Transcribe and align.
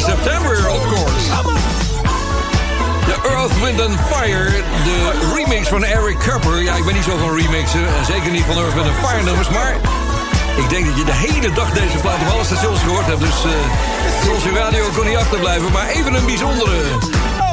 September, 0.00 0.70
of 0.70 0.82
course. 0.94 1.24
De 3.06 3.16
Earth, 3.28 3.60
Wind 3.62 3.80
and 3.80 3.98
Fire, 4.12 4.50
de 4.84 5.32
remix 5.34 5.68
van 5.68 5.84
Eric 5.84 6.18
Cooper. 6.18 6.62
Ja, 6.62 6.74
ik 6.74 6.84
ben 6.84 6.94
niet 6.94 7.04
zo 7.04 7.16
van 7.16 7.36
remixen, 7.36 7.86
en 7.98 8.04
zeker 8.04 8.30
niet 8.30 8.44
van 8.44 8.56
Earth, 8.56 8.74
Wind 8.74 8.86
and 8.86 9.06
Fire 9.06 9.22
nummers, 9.22 9.48
maar... 9.48 9.74
Ik 10.56 10.68
denk 10.70 10.86
dat 10.86 10.96
je 10.96 11.04
de 11.04 11.12
hele 11.12 11.52
dag 11.52 11.70
deze 11.70 11.98
plaat 12.00 12.20
op 12.20 12.32
alle 12.32 12.44
stations 12.44 12.80
gehoord 12.80 13.06
hebt. 13.06 13.20
Dus 13.20 13.44
uh, 13.44 13.52
zoals 14.24 14.42
je 14.42 14.52
radio 14.54 14.84
kon 14.96 15.06
niet 15.06 15.16
achterblijven. 15.16 15.72
Maar 15.72 15.88
even 15.88 16.14
een 16.14 16.26
bijzondere. 16.26 16.76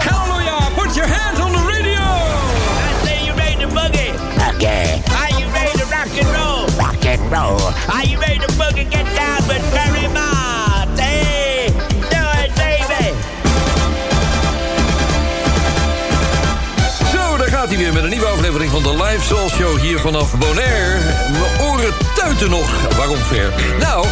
Hallelujah, 0.10 0.66
put 0.76 0.96
your 0.96 1.10
hands 1.18 1.40
on 1.40 1.52
the 1.52 1.64
radio. 1.74 2.04
I 2.92 3.06
say 3.06 3.26
you 3.26 3.36
ready 3.38 3.58
to 3.64 3.68
boogie. 3.68 4.14
Okay. 4.54 5.02
Are 5.20 5.32
you 5.40 5.52
ready 5.52 5.78
to 5.78 5.86
rock 5.96 6.12
and 6.22 6.30
roll? 6.38 6.66
Rock 6.86 7.06
and 7.06 7.22
roll. 7.32 7.72
Are 7.96 8.06
you 8.08 8.20
ready 8.20 8.40
to 8.40 8.52
boogie? 8.60 8.90
Get 8.90 9.06
down 9.16 9.48
with 9.48 9.64
Barry 9.74 10.08
Mott. 10.08 10.47
Gaat 17.68 17.76
hij 17.76 17.86
weer 17.86 17.94
met 17.94 18.04
een 18.04 18.18
nieuwe 18.18 18.26
aflevering 18.26 18.72
van 18.72 18.84
de 18.84 19.04
Live 19.04 19.24
Soul 19.24 19.50
Show 19.50 19.80
hier 19.80 20.00
vanaf 20.00 20.38
Bonaire. 20.38 21.00
Mijn 21.32 21.70
oren 21.70 21.94
tuiten 22.16 22.50
nog. 22.50 22.96
Waarom 22.98 23.18
ver? 23.18 23.54
Nou, 23.80 24.06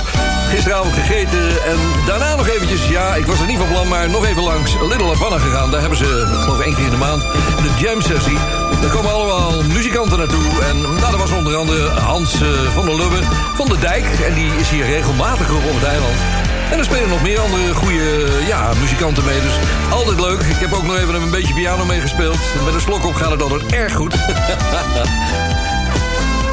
gisteravond 0.49 0.93
gegeten 0.93 1.63
en 1.65 1.77
daarna 2.05 2.35
nog 2.35 2.47
eventjes... 2.47 2.87
Ja, 2.87 3.15
ik 3.15 3.25
was 3.25 3.39
er 3.39 3.45
niet 3.45 3.57
van 3.57 3.67
plan, 3.67 3.87
maar 3.87 4.09
nog 4.09 4.25
even 4.25 4.43
langs 4.43 4.75
Little 4.81 5.07
Havana 5.07 5.37
gegaan. 5.37 5.71
Daar 5.71 5.79
hebben 5.79 5.97
ze, 5.97 6.37
geloof 6.43 6.59
één 6.59 6.75
keer 6.75 6.83
in 6.83 6.89
de 6.89 6.97
maand, 6.97 7.21
de 7.21 7.71
jam 7.77 8.01
sessie. 8.01 8.37
Daar 8.81 8.89
komen 8.89 9.11
allemaal 9.11 9.63
muzikanten 9.63 10.17
naartoe. 10.17 10.63
En 10.69 10.81
nou, 10.81 11.17
was 11.17 11.31
onder 11.31 11.55
andere 11.55 11.89
Hans 11.89 12.41
eh, 12.41 12.47
van 12.73 12.85
der 12.85 12.95
Lubbe 12.95 13.19
van 13.53 13.67
de 13.67 13.79
Dijk. 13.79 14.05
En 14.27 14.33
die 14.33 14.55
is 14.55 14.69
hier 14.69 14.85
regelmatig 14.85 15.51
op 15.51 15.61
het 15.63 15.83
eiland. 15.83 16.54
En 16.71 16.77
er 16.77 16.85
spelen 16.85 17.09
nog 17.09 17.21
meer 17.21 17.39
andere 17.39 17.73
goede 17.73 18.27
ja, 18.47 18.71
muzikanten 18.79 19.25
mee. 19.25 19.41
Dus 19.41 19.53
altijd 19.91 20.19
leuk. 20.19 20.41
Ik 20.41 20.55
heb 20.55 20.73
ook 20.73 20.85
nog 20.85 20.97
even 20.97 21.15
een 21.15 21.29
beetje 21.29 21.53
piano 21.53 21.85
meegespeeld. 21.85 22.37
Met 22.65 22.73
een 22.73 22.81
slok 22.81 23.05
op 23.05 23.13
gaat 23.13 23.31
het 23.31 23.41
altijd 23.41 23.71
erg 23.71 23.93
goed. 23.93 24.15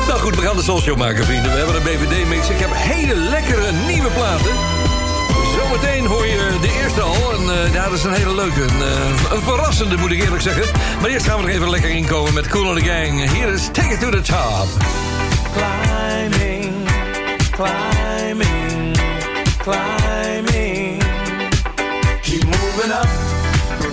nou 0.09 0.21
goed, 0.21 0.37
we 0.37 0.43
gaan 0.43 0.57
de 0.57 0.63
social 0.63 0.97
maken, 0.97 1.25
vrienden. 1.25 1.51
We 1.51 1.57
hebben 1.57 1.77
een 1.77 1.83
BVD-mix. 1.83 2.49
Ik 2.49 2.59
heb 2.59 2.71
hele 2.73 3.15
lekkere 3.15 3.73
nieuwe 3.87 4.09
platen. 4.09 4.53
Zometeen 5.59 6.07
hoor 6.07 6.27
je 6.27 6.57
de 6.61 6.81
eerste 6.83 7.01
al. 7.01 7.35
En 7.35 7.43
uh, 7.43 7.75
ja, 7.75 7.85
dat 7.85 7.93
is 7.93 8.05
een 8.05 8.13
hele 8.13 8.35
leuke. 8.35 8.63
Een, 8.63 8.79
uh, 8.79 9.33
een, 9.33 9.43
verrassende, 9.43 9.97
moet 9.97 10.11
ik 10.11 10.23
eerlijk 10.23 10.43
zeggen. 10.43 10.65
Maar 11.01 11.11
eerst 11.11 11.27
gaan 11.27 11.43
we 11.43 11.49
er 11.49 11.55
even 11.55 11.71
lekker 11.71 11.91
inkomen 11.91 12.35
met 12.35 12.49
Cool 12.49 12.75
the 12.75 12.85
Gang. 12.85 13.31
Hier 13.31 13.49
is 13.49 13.69
Take 13.73 13.93
It 13.93 14.01
To 14.01 14.11
The 14.11 14.21
Top. 14.21 14.67
Climbing, 15.55 16.73
climbing, 17.51 18.62
climbing. 19.63 20.99
Keep 22.25 22.45
moving 22.45 22.91
up, 22.91 23.07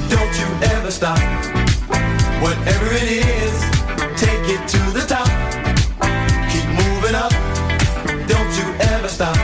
don't 0.09 0.33
you 0.41 0.49
ever 0.73 0.89
stop. 0.89 1.19
Whatever 2.41 2.87
it 3.01 3.09
is, 3.21 3.55
take 4.17 4.45
it 4.49 4.67
to 4.67 4.79
the 4.97 5.05
top. 5.05 5.29
Keep 6.49 6.67
moving 6.81 7.13
up, 7.13 7.31
don't 8.27 8.51
you 8.57 8.67
ever 8.93 9.07
stop. 9.07 9.37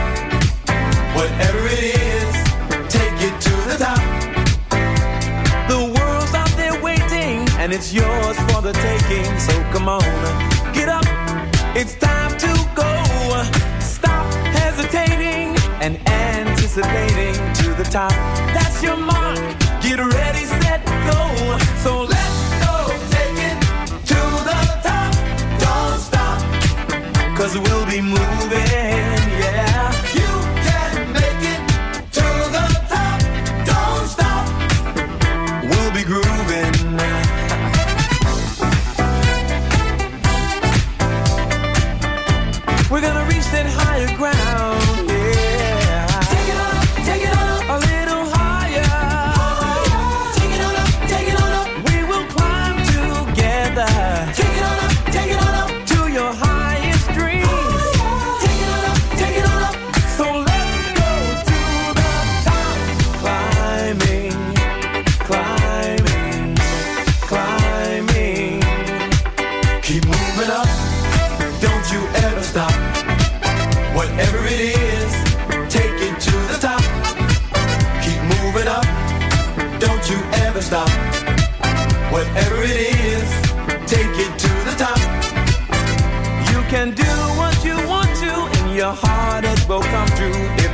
Whatever 1.14 1.60
it 1.68 1.84
is, 1.94 2.34
take 2.90 3.18
it 3.28 3.40
to 3.46 3.54
the 3.70 3.76
top. 3.78 4.02
The 5.70 5.78
world's 5.96 6.34
out 6.34 6.50
there 6.56 6.76
waiting, 6.82 7.48
and 7.60 7.72
it's 7.72 7.94
yours 7.94 8.36
for 8.48 8.60
the 8.62 8.72
taking. 8.72 9.38
So 9.38 9.52
come 9.72 9.88
on, 9.88 10.02
get 10.74 10.88
up, 10.88 11.06
it's 11.76 11.94
time 11.94 12.15
and 15.80 15.98
anticipating 16.08 17.34
to 17.54 17.74
the 17.74 17.84
top. 17.84 18.10
That's 18.54 18.82
your 18.82 18.96
mark. 18.96 19.38
Get 19.82 19.98
ready, 19.98 20.44
set, 20.44 20.84
go. 20.84 21.58
So 21.84 22.02
let's 22.02 22.38
go, 22.64 22.74
take 23.14 23.38
it 23.50 23.58
to 24.10 24.20
the 24.48 24.58
top. 24.82 25.12
Don't 25.60 25.98
stop, 26.00 26.40
cause 27.36 27.56
we'll 27.58 27.86
be 27.86 28.00
moving, 28.00 29.22
yeah. 29.40 29.95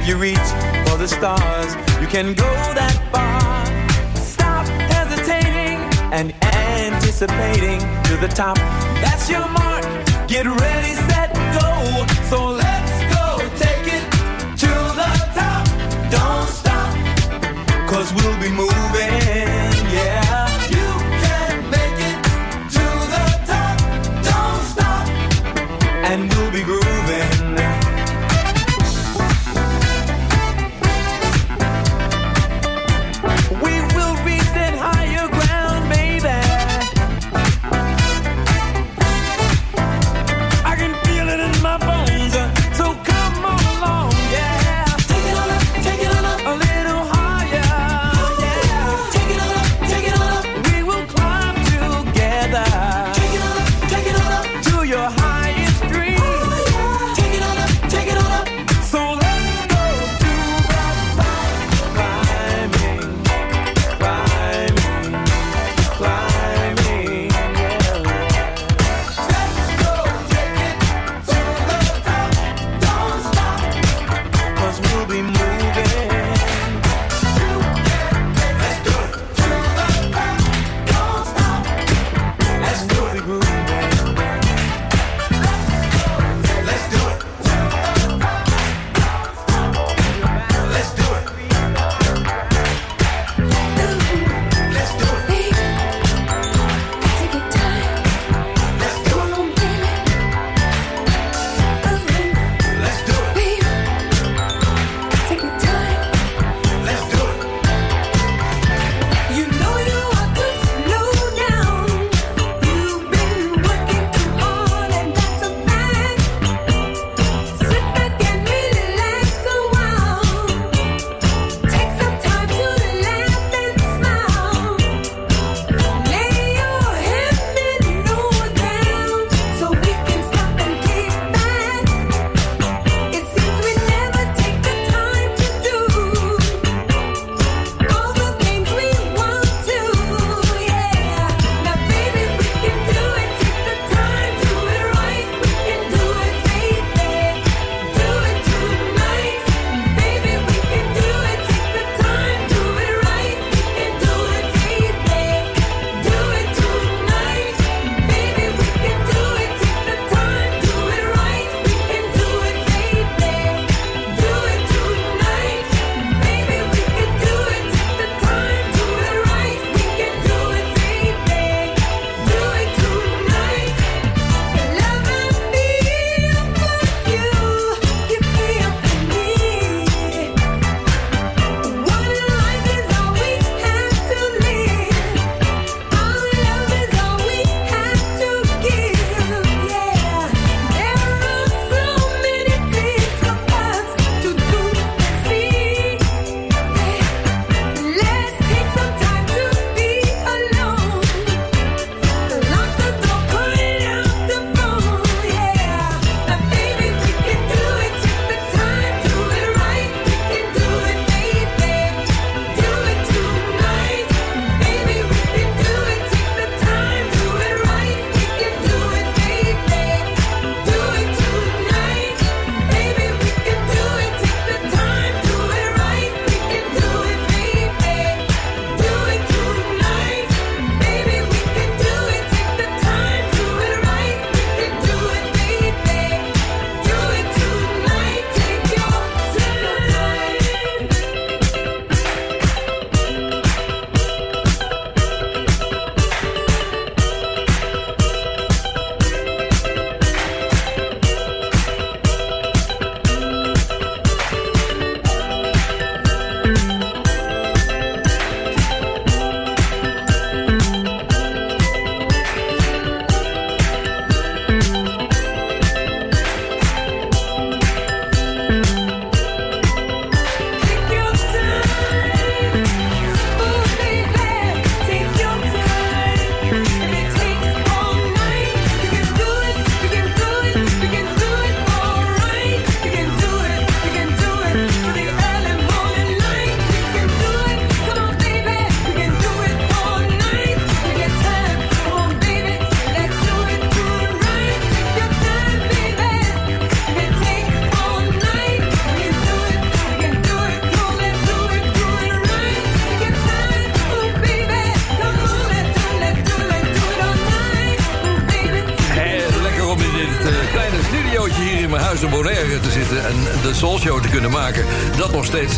You 0.07 0.17
reach 0.17 0.49
for 0.87 0.99
the 0.99 1.07
stars, 1.07 1.75
you 2.01 2.09
can 2.09 2.35
go 2.35 2.51
that 2.75 2.95
far. 3.13 3.65
Stop 4.17 4.67
hesitating 4.91 5.79
and 6.13 6.35
anticipating 6.43 7.81
to 8.05 8.17
the 8.17 8.29
top. 8.29 8.57
That's 9.03 9.31
your 9.31 9.47
mark. 9.49 9.85
Get 10.27 10.47
ready, 10.47 10.95
set, 11.09 11.33
go. 11.55 12.07
So 12.31 12.47
let's 12.47 12.95
go. 13.15 13.39
Take 13.57 13.87
it 13.97 14.05
to 14.63 14.73
the 15.01 15.11
top. 15.39 15.65
Don't 16.11 16.49
stop. 16.49 16.91
Cause 17.89 18.13
we'll 18.15 18.41
be 18.41 18.51
moving, 18.51 19.72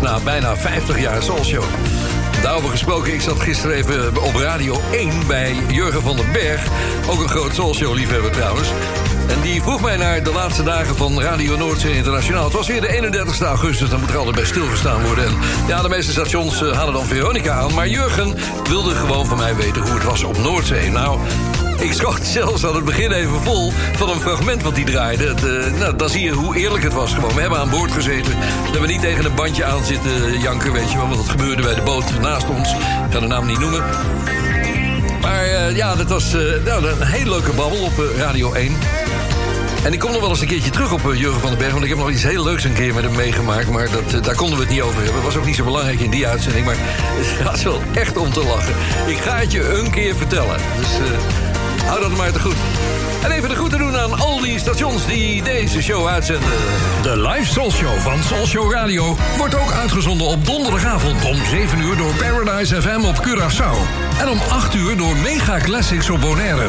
na 0.00 0.18
bijna 0.24 0.56
50 0.56 1.00
jaar 1.00 1.22
Soul 1.22 1.44
Show. 1.44 1.64
Daarover 2.42 2.70
gesproken, 2.70 3.14
ik 3.14 3.20
zat 3.20 3.40
gisteren 3.40 3.76
even 3.76 4.22
op 4.22 4.34
Radio 4.34 4.80
1 4.92 5.26
bij 5.26 5.56
Jurgen 5.68 6.02
van 6.02 6.16
den 6.16 6.32
Berg. 6.32 6.66
Ook 7.10 7.20
een 7.20 7.28
groot 7.28 7.54
Soul 7.54 7.74
Show 7.74 7.94
liefhebber 7.94 8.30
trouwens. 8.30 8.68
En 9.28 9.40
die 9.40 9.62
vroeg 9.62 9.80
mij 9.80 9.96
naar 9.96 10.22
de 10.22 10.32
laatste 10.32 10.62
dagen 10.62 10.96
van 10.96 11.20
Radio 11.20 11.56
Noordzee 11.56 11.96
Internationaal. 11.96 12.44
Het 12.44 12.52
was 12.52 12.66
weer 12.66 12.80
de 12.80 12.92
31 12.92 13.40
augustus, 13.40 13.88
dan 13.88 14.00
moet 14.00 14.10
er 14.10 14.16
altijd 14.16 14.34
bij 14.34 14.44
stilgestaan 14.44 15.04
worden. 15.04 15.24
En 15.24 15.34
ja, 15.66 15.82
de 15.82 15.88
meeste 15.88 16.12
stations 16.12 16.62
uh, 16.62 16.76
hadden 16.76 16.94
dan 16.94 17.06
Veronica 17.06 17.52
aan. 17.52 17.74
Maar 17.74 17.88
Jurgen 17.88 18.34
wilde 18.68 18.94
gewoon 18.94 19.26
van 19.26 19.38
mij 19.38 19.56
weten 19.56 19.82
hoe 19.82 19.94
het 19.94 20.04
was 20.04 20.22
op 20.22 20.38
Noordzee. 20.38 20.90
Nou, 20.90 21.18
ik 21.84 21.92
schoot 21.92 22.26
zelfs 22.26 22.66
aan 22.66 22.74
het 22.74 22.84
begin 22.84 23.12
even 23.12 23.40
vol 23.40 23.72
van 23.92 24.10
een 24.10 24.20
fragment 24.20 24.62
wat 24.62 24.72
hij 24.72 24.84
draaide. 24.84 25.34
Uh, 25.44 25.78
nou, 25.78 25.96
dan 25.96 26.08
zie 26.08 26.22
je 26.22 26.30
hoe 26.30 26.56
eerlijk 26.56 26.82
het 26.82 26.92
was 26.92 27.14
gewoon. 27.14 27.34
We 27.34 27.40
hebben 27.40 27.58
aan 27.58 27.70
boord 27.70 27.92
gezeten. 27.92 28.38
We 28.38 28.70
hebben 28.70 28.88
niet 28.88 29.00
tegen 29.00 29.24
een 29.24 29.34
bandje 29.34 29.64
aan 29.64 29.84
zitten 29.84 30.40
janken, 30.40 30.72
weet 30.72 30.90
je 30.90 30.96
wel. 30.96 31.06
Want 31.06 31.20
dat 31.20 31.28
gebeurde 31.28 31.62
bij 31.62 31.74
de 31.74 31.82
boot 31.82 32.20
naast 32.20 32.48
ons. 32.48 32.72
Ik 32.72 32.78
ga 33.10 33.20
de 33.20 33.26
naam 33.26 33.46
niet 33.46 33.58
noemen. 33.58 33.82
Maar 35.20 35.46
uh, 35.46 35.76
ja, 35.76 35.94
dat 35.94 36.08
was 36.08 36.32
nou, 36.64 36.86
een 36.86 37.06
hele 37.06 37.30
leuke 37.30 37.52
babbel 37.52 37.82
op 37.82 37.92
Radio 38.16 38.52
1. 38.52 38.76
En 39.84 39.92
ik 39.92 39.98
kom 39.98 40.12
nog 40.12 40.20
wel 40.20 40.30
eens 40.30 40.40
een 40.40 40.46
keertje 40.46 40.70
terug 40.70 40.92
op 40.92 41.14
Jurgen 41.14 41.40
van 41.40 41.50
den 41.50 41.58
Berg... 41.58 41.72
want 41.72 41.84
ik 41.84 41.90
heb 41.90 41.98
nog 41.98 42.10
iets 42.10 42.22
heel 42.22 42.44
leuks 42.44 42.64
een 42.64 42.72
keer 42.72 42.94
met 42.94 43.04
hem 43.04 43.16
meegemaakt... 43.16 43.70
maar 43.70 43.88
dat, 43.90 44.24
daar 44.24 44.34
konden 44.34 44.56
we 44.56 44.62
het 44.62 44.72
niet 44.72 44.82
over 44.82 45.02
hebben. 45.02 45.22
Was 45.22 45.36
ook 45.36 45.44
niet 45.46 45.56
zo 45.56 45.64
belangrijk 45.64 46.00
in 46.00 46.10
die 46.10 46.26
uitzending... 46.26 46.64
maar 46.64 46.76
het 47.38 47.50
was 47.50 47.62
wel 47.62 47.80
echt 47.94 48.16
om 48.16 48.32
te 48.32 48.44
lachen. 48.44 48.74
Ik 49.06 49.16
ga 49.16 49.36
het 49.36 49.52
je 49.52 49.78
een 49.78 49.90
keer 49.90 50.16
vertellen. 50.16 50.56
Dus 50.56 50.88
hou 51.86 52.00
dat 52.00 52.16
maar 52.16 52.32
te 52.32 52.40
goed. 52.40 52.56
En 53.22 53.30
even 53.30 53.48
de 53.48 53.54
groeten 53.54 53.78
doen 53.78 53.96
aan 53.96 54.18
al 54.20 54.40
die 54.40 54.58
stations 54.58 55.06
die 55.06 55.42
deze 55.42 55.82
show 55.82 56.06
uitzenden. 56.06 56.50
De 57.02 57.16
live 57.16 57.52
Soul 57.52 57.70
Show 57.70 57.98
van 57.98 58.22
Soul 58.22 58.46
Show 58.46 58.72
Radio 58.72 59.16
wordt 59.36 59.54
ook 59.54 59.72
uitgezonden 59.72 60.26
op 60.26 60.46
donderdagavond 60.46 61.24
om 61.24 61.36
7 61.44 61.80
uur 61.80 61.96
door 61.96 62.14
Paradise 62.14 62.82
FM 62.82 63.04
op 63.04 63.26
Curaçao. 63.26 63.76
En 64.20 64.28
om 64.28 64.38
8 64.48 64.74
uur 64.74 64.96
door 64.96 65.16
Mega 65.16 65.58
Classics 65.58 66.10
op 66.10 66.20
Bonaire. 66.20 66.68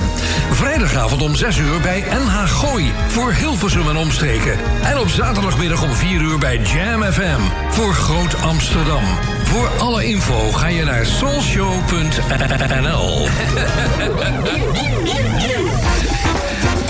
Vrijdagavond 0.52 1.22
om 1.22 1.36
6 1.36 1.58
uur 1.58 1.80
bij 1.82 2.04
NH 2.10 2.50
Gooi 2.50 2.94
voor 3.08 3.34
Hilversum 3.34 3.90
en 3.90 3.98
omstreken. 3.98 4.58
En 4.84 4.98
op 4.98 5.10
zaterdagmiddag 5.10 5.84
om 5.84 5.94
4 5.94 6.22
uur 6.22 6.38
bij 6.38 6.58
Jam 6.58 7.04
FM 7.04 7.42
voor 7.70 7.94
Groot 7.94 8.42
Amsterdam. 8.42 9.04
Voor 9.46 9.70
alle 9.78 10.06
info 10.06 10.52
ga 10.52 10.68
je 10.68 10.84
naar 10.84 11.06
soulshow.nl. 11.06 13.28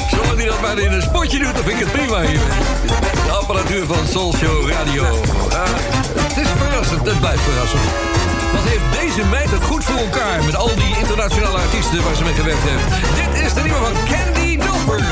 Zolang 0.09 0.37
hij 0.37 0.45
dat 0.45 0.61
maar 0.61 0.79
in 0.79 0.91
een 0.91 1.01
spotje 1.01 1.39
doet, 1.39 1.55
dan 1.55 1.63
vind 1.63 1.79
ik 1.79 1.85
het 1.85 1.91
prima 1.91 2.21
hier. 2.21 2.39
De 3.25 3.31
apparatuur 3.31 3.85
van 3.85 4.07
Soul 4.07 4.33
Show 4.33 4.69
Radio. 4.69 5.03
Uh, 5.03 5.11
het 6.19 6.37
is 6.37 6.47
verrassend, 6.57 7.05
het 7.05 7.19
blijft 7.19 7.41
verrassend. 7.41 7.83
Wat 8.53 8.63
heeft 8.63 8.99
deze 8.99 9.23
meid 9.29 9.51
het 9.51 9.63
goed 9.63 9.83
voor 9.83 9.97
elkaar... 9.97 10.43
met 10.43 10.55
al 10.55 10.75
die 10.75 10.97
internationale 10.99 11.57
artiesten 11.57 12.03
waar 12.03 12.15
ze 12.15 12.23
mee 12.23 12.33
gewerkt 12.33 12.63
heeft. 12.63 12.83
Dit 13.15 13.43
is 13.45 13.53
de 13.53 13.61
nieuwe 13.61 13.79
van 13.79 13.93
Candy 14.05 14.57
Dopper. 14.57 15.03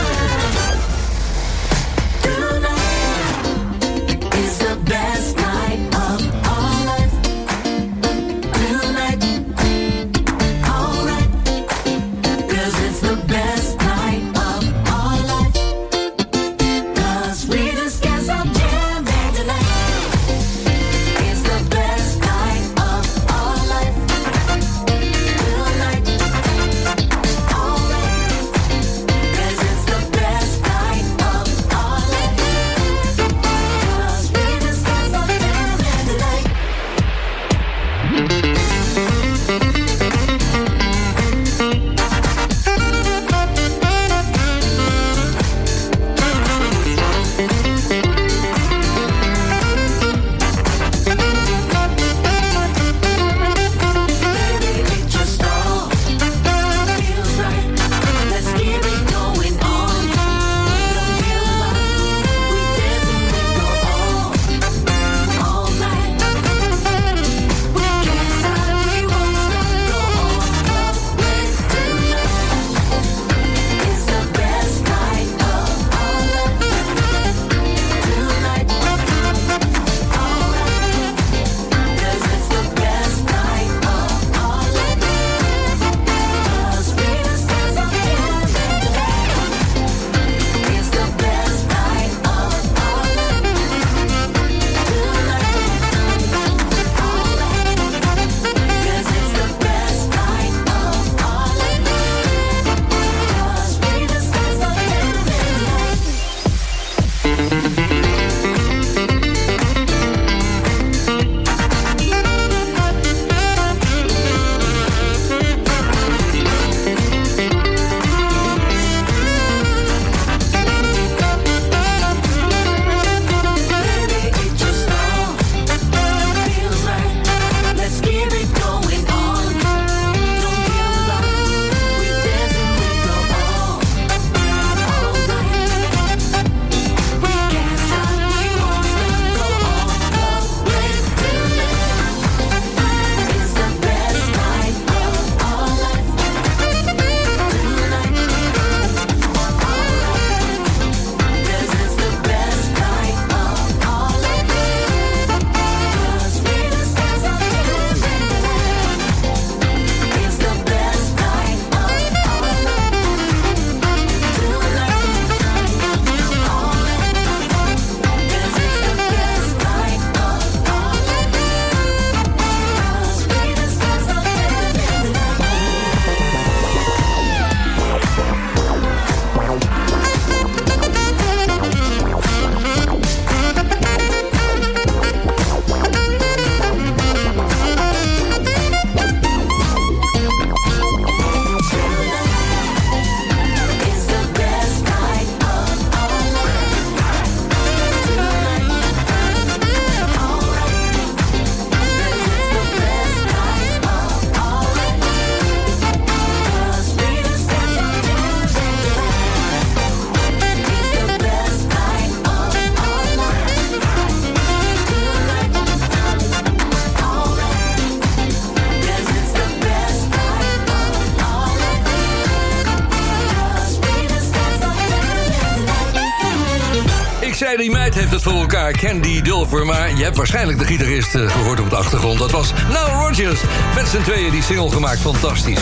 Elkaar, 228.53 228.71
Candy 228.71 229.21
Dulfer. 229.21 229.65
Maar 229.65 229.95
je 229.95 230.03
hebt 230.03 230.17
waarschijnlijk 230.17 230.59
de 230.59 230.65
gitarist 230.65 231.15
eh, 231.15 231.31
gehoord 231.31 231.59
op 231.59 231.69
de 231.69 231.75
achtergrond. 231.75 232.19
Dat 232.19 232.31
was 232.31 232.53
Nile 232.67 233.05
Rodgers. 233.05 233.39
Met 233.75 233.87
z'n 233.87 234.01
tweeën 234.01 234.31
die 234.31 234.43
single 234.43 234.69
gemaakt. 234.69 234.99
Fantastisch. 234.99 235.59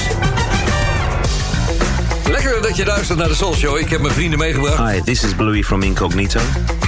Lekker 2.30 2.62
dat 2.62 2.76
je 2.76 2.86
luistert 2.86 3.18
naar 3.18 3.28
de 3.28 3.36
Soul 3.36 3.56
Show. 3.56 3.78
Ik 3.78 3.90
heb 3.90 4.02
mijn 4.02 4.14
vrienden 4.14 4.40
meegebracht. 4.40 4.92
Hi, 4.92 5.02
this 5.02 5.24
is 5.24 5.36
Bluey 5.36 5.64
from 5.64 5.82
Incognito, 5.82 6.40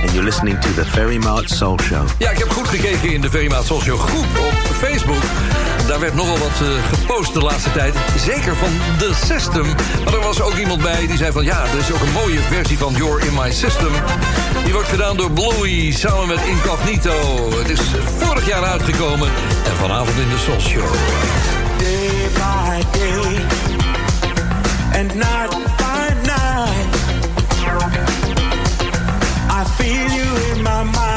and 0.02 0.12
you're 0.12 0.24
listening 0.24 0.62
to 0.62 0.74
the 0.74 0.86
Ferry 0.86 1.18
Mart 1.18 1.50
Soul 1.50 1.80
Show. 1.80 2.08
Ja, 2.18 2.30
ik 2.30 2.38
heb 2.38 2.50
goed 2.50 2.68
gekeken 2.68 3.14
in 3.14 3.22
de 3.22 3.30
Verimaat 3.30 3.66
Soul 3.66 3.82
Show 3.82 4.00
groep 4.00 4.28
op 4.38 4.76
Facebook. 4.76 5.24
Daar 5.88 6.00
werd 6.00 6.16
nogal 6.16 6.38
wat 6.38 6.62
eh, 6.62 6.68
gepost 6.94 7.34
de 7.34 7.40
laatste 7.40 7.72
tijd. 7.72 7.94
Zeker 8.18 8.56
van 8.56 8.70
The 8.98 9.12
System. 9.26 9.66
Maar 10.04 10.14
er 10.14 10.22
was 10.22 10.42
ook 10.42 10.56
iemand 10.56 10.82
bij 10.82 11.08
die 11.08 11.18
zei 11.18 11.32
van... 11.32 11.44
ja, 11.44 11.64
er 11.64 11.78
is 11.78 11.92
ook 11.92 12.02
een 12.02 12.12
mooie 12.12 12.40
versie 12.40 12.78
van 12.78 12.94
You're 12.94 13.26
In 13.26 13.34
My 13.34 13.52
System. 13.52 13.92
Die 14.64 14.74
wordt 14.74 14.90
gedaan 14.90 15.18
door 15.18 15.32
Bluey 15.32 15.92
samen 15.92 16.28
met 16.28 16.40
Incognito. 16.46 17.50
Het 17.58 17.70
is 17.70 17.82
vorig 18.18 18.48
jaar 18.48 18.64
uitgekomen. 18.64 19.28
En 19.66 19.76
vanavond 19.80 20.18
in 20.18 20.30
de 20.30 20.38
Soul 20.38 20.60
Show. 20.60 20.92
day 21.84 22.30
by 22.36 22.82
day 22.94 23.36
and 25.00 25.16
night 25.16 25.52
by 25.82 26.06
night. 26.34 26.90
I 29.50 29.64
feel 29.78 30.08
you 30.18 30.30
in 30.52 30.64
my 30.64 30.84
mind. 30.84 31.13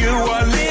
You 0.00 0.08
I 0.08 0.63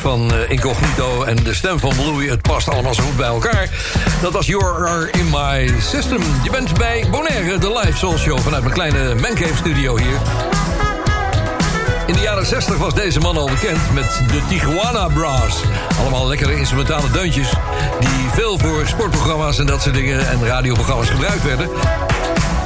van 0.00 0.32
eh, 0.34 0.50
Incognito 0.50 1.22
en 1.22 1.36
de 1.36 1.54
stem 1.54 1.78
van 1.78 1.92
Bluey... 1.96 2.28
het 2.28 2.42
past 2.42 2.68
allemaal 2.68 2.94
zo 2.94 3.02
goed 3.02 3.16
bij 3.16 3.26
elkaar. 3.26 3.68
Dat 4.22 4.32
was 4.32 4.46
You're 4.46 5.08
In 5.12 5.30
My 5.30 5.74
System. 5.80 6.22
Je 6.42 6.50
bent 6.50 6.78
bij 6.78 7.06
Bonaire, 7.10 7.58
de 7.58 7.78
live 7.78 7.96
soul 7.98 8.18
show... 8.18 8.38
vanuit 8.38 8.62
mijn 8.62 8.74
kleine 8.74 9.14
Mancave 9.14 9.56
studio 9.56 9.96
hier. 9.96 10.18
In 12.06 12.14
de 12.14 12.20
jaren 12.20 12.46
60 12.46 12.76
was 12.76 12.94
deze 12.94 13.20
man 13.20 13.36
al 13.36 13.48
bekend 13.48 13.94
met 13.94 14.20
de 14.32 14.40
Tijuana 14.48 15.06
Brass. 15.06 15.56
Allemaal 16.00 16.26
lekkere 16.26 16.56
instrumentale 16.56 17.10
deuntjes... 17.10 17.52
die 18.00 18.28
veel 18.32 18.58
voor 18.58 18.86
sportprogramma's 18.86 19.58
en 19.58 19.66
dat 19.66 19.82
soort 19.82 19.94
dingen... 19.94 20.28
en 20.28 20.46
radioprogramma's 20.46 21.08
gebruikt 21.10 21.42
werden. 21.42 21.68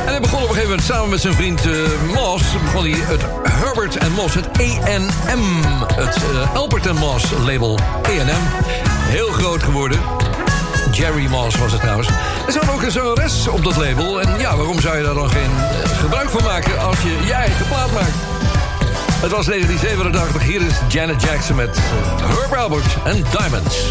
En 0.05 0.11
hij 0.11 0.21
begon 0.21 0.43
op 0.43 0.49
een 0.49 0.55
gegeven 0.55 0.69
moment 0.69 0.87
samen 0.87 1.11
met 1.11 1.21
zijn 1.21 1.35
vriend 1.35 1.67
eh, 1.67 1.73
Moss... 2.14 2.45
begon 2.62 2.90
hij 2.90 3.01
het 3.01 3.23
Herbert 3.43 3.97
en 3.97 4.12
Moss, 4.12 4.35
het 4.35 4.47
A&M... 4.47 5.62
het 5.95 6.17
eh, 6.17 6.55
Albert 6.55 6.87
en 6.87 6.97
Moss 6.97 7.31
label 7.45 7.79
A&M. 8.07 8.43
Heel 9.09 9.29
groot 9.29 9.62
geworden. 9.62 10.01
Jerry 10.95 11.27
Moss 11.27 11.57
was 11.57 11.73
het 11.73 11.81
trouwens. 11.81 12.09
Er 12.47 12.53
zat 12.53 12.71
ook 12.71 12.83
een 12.83 12.90
zangeres 12.90 13.49
op 13.49 13.64
dat 13.64 13.77
label. 13.77 14.21
En 14.21 14.38
ja, 14.38 14.57
waarom 14.57 14.81
zou 14.81 14.97
je 14.97 15.03
daar 15.03 15.14
dan 15.14 15.31
geen 15.31 15.51
eh, 15.59 15.99
gebruik 15.99 16.29
van 16.29 16.43
maken... 16.43 16.81
als 16.81 17.03
je 17.03 17.19
je 17.25 17.33
eigen 17.33 17.67
plaat 17.67 17.93
maakt? 17.93 18.14
Het 19.21 19.31
was 19.31 19.47
1987. 19.47 20.43
Hier 20.43 20.62
is 20.62 20.75
Janet 20.88 21.23
Jackson 21.23 21.57
met 21.57 21.77
eh, 21.77 21.83
Herb 22.29 22.55
Albert 22.55 22.97
en 23.05 23.25
Diamonds. 23.31 23.90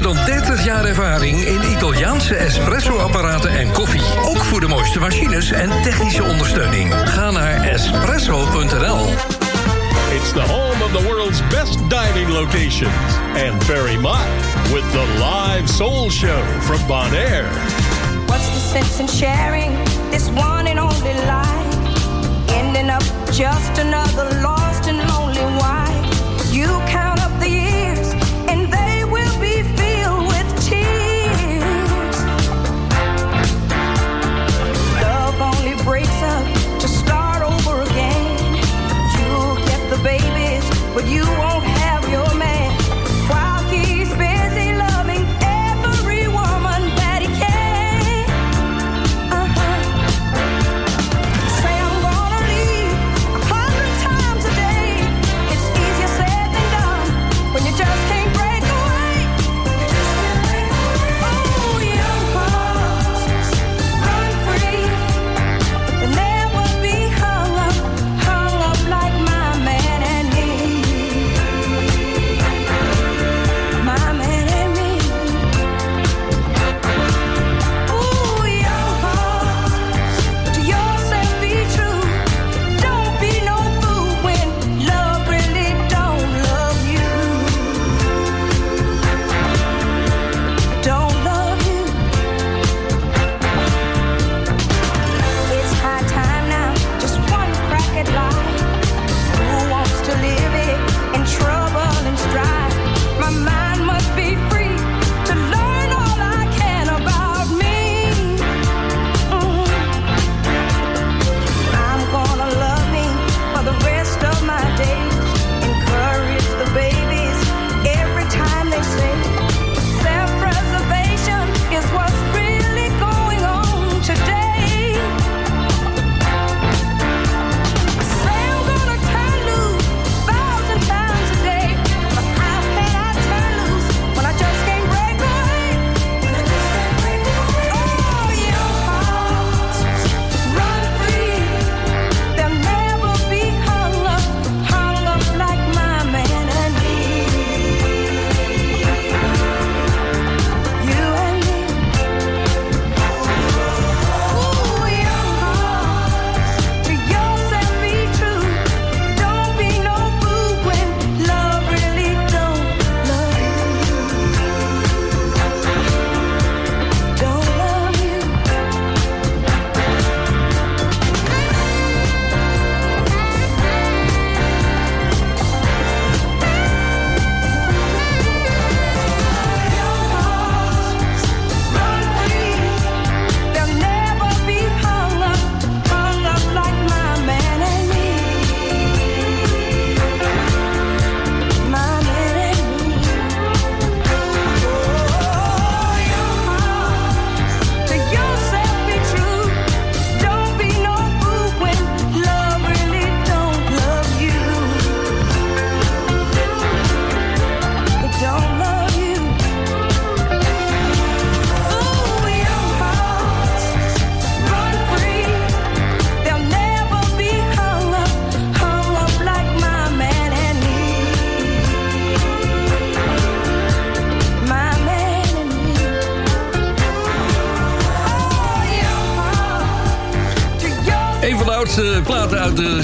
dan 0.01 0.15
30 0.25 0.63
jaar 0.63 0.85
ervaring 0.85 1.45
in 1.45 1.61
Italiaanse 1.71 2.35
espresso-apparaten 2.35 3.51
en 3.51 3.71
koffie. 3.71 4.01
Ook 4.23 4.37
voor 4.37 4.59
de 4.59 4.67
mooiste 4.67 4.99
machines 4.99 5.51
en 5.51 5.81
technische 5.81 6.23
ondersteuning. 6.23 6.93
Ga 7.05 7.31
naar 7.31 7.63
espresso.nl. 7.63 9.07
It's 10.11 10.31
the 10.31 10.41
home 10.41 10.83
of 10.83 10.91
the 10.91 11.03
world's 11.03 11.41
best 11.47 11.89
diving 11.89 12.29
locations. 12.29 13.15
And 13.47 13.63
Ferry 13.63 13.97
Mott 13.97 14.27
with 14.73 14.91
the 14.91 15.05
live 15.17 15.67
soul 15.69 16.09
show 16.09 16.43
from 16.59 16.87
Bonaire. 16.87 17.49
What's 18.25 18.49
the 18.53 18.59
sense 18.59 18.99
in 18.99 19.07
sharing 19.07 19.71
this 20.09 20.29
one 20.29 20.69
and 20.69 20.79
only 20.79 21.13
life? 21.13 21.75
Ending 22.47 22.89
up 22.89 23.03
just 23.31 23.77
another 23.79 24.41
lost 24.41 24.70
but 40.93 41.07
you 41.07 41.21
won't 41.21 41.60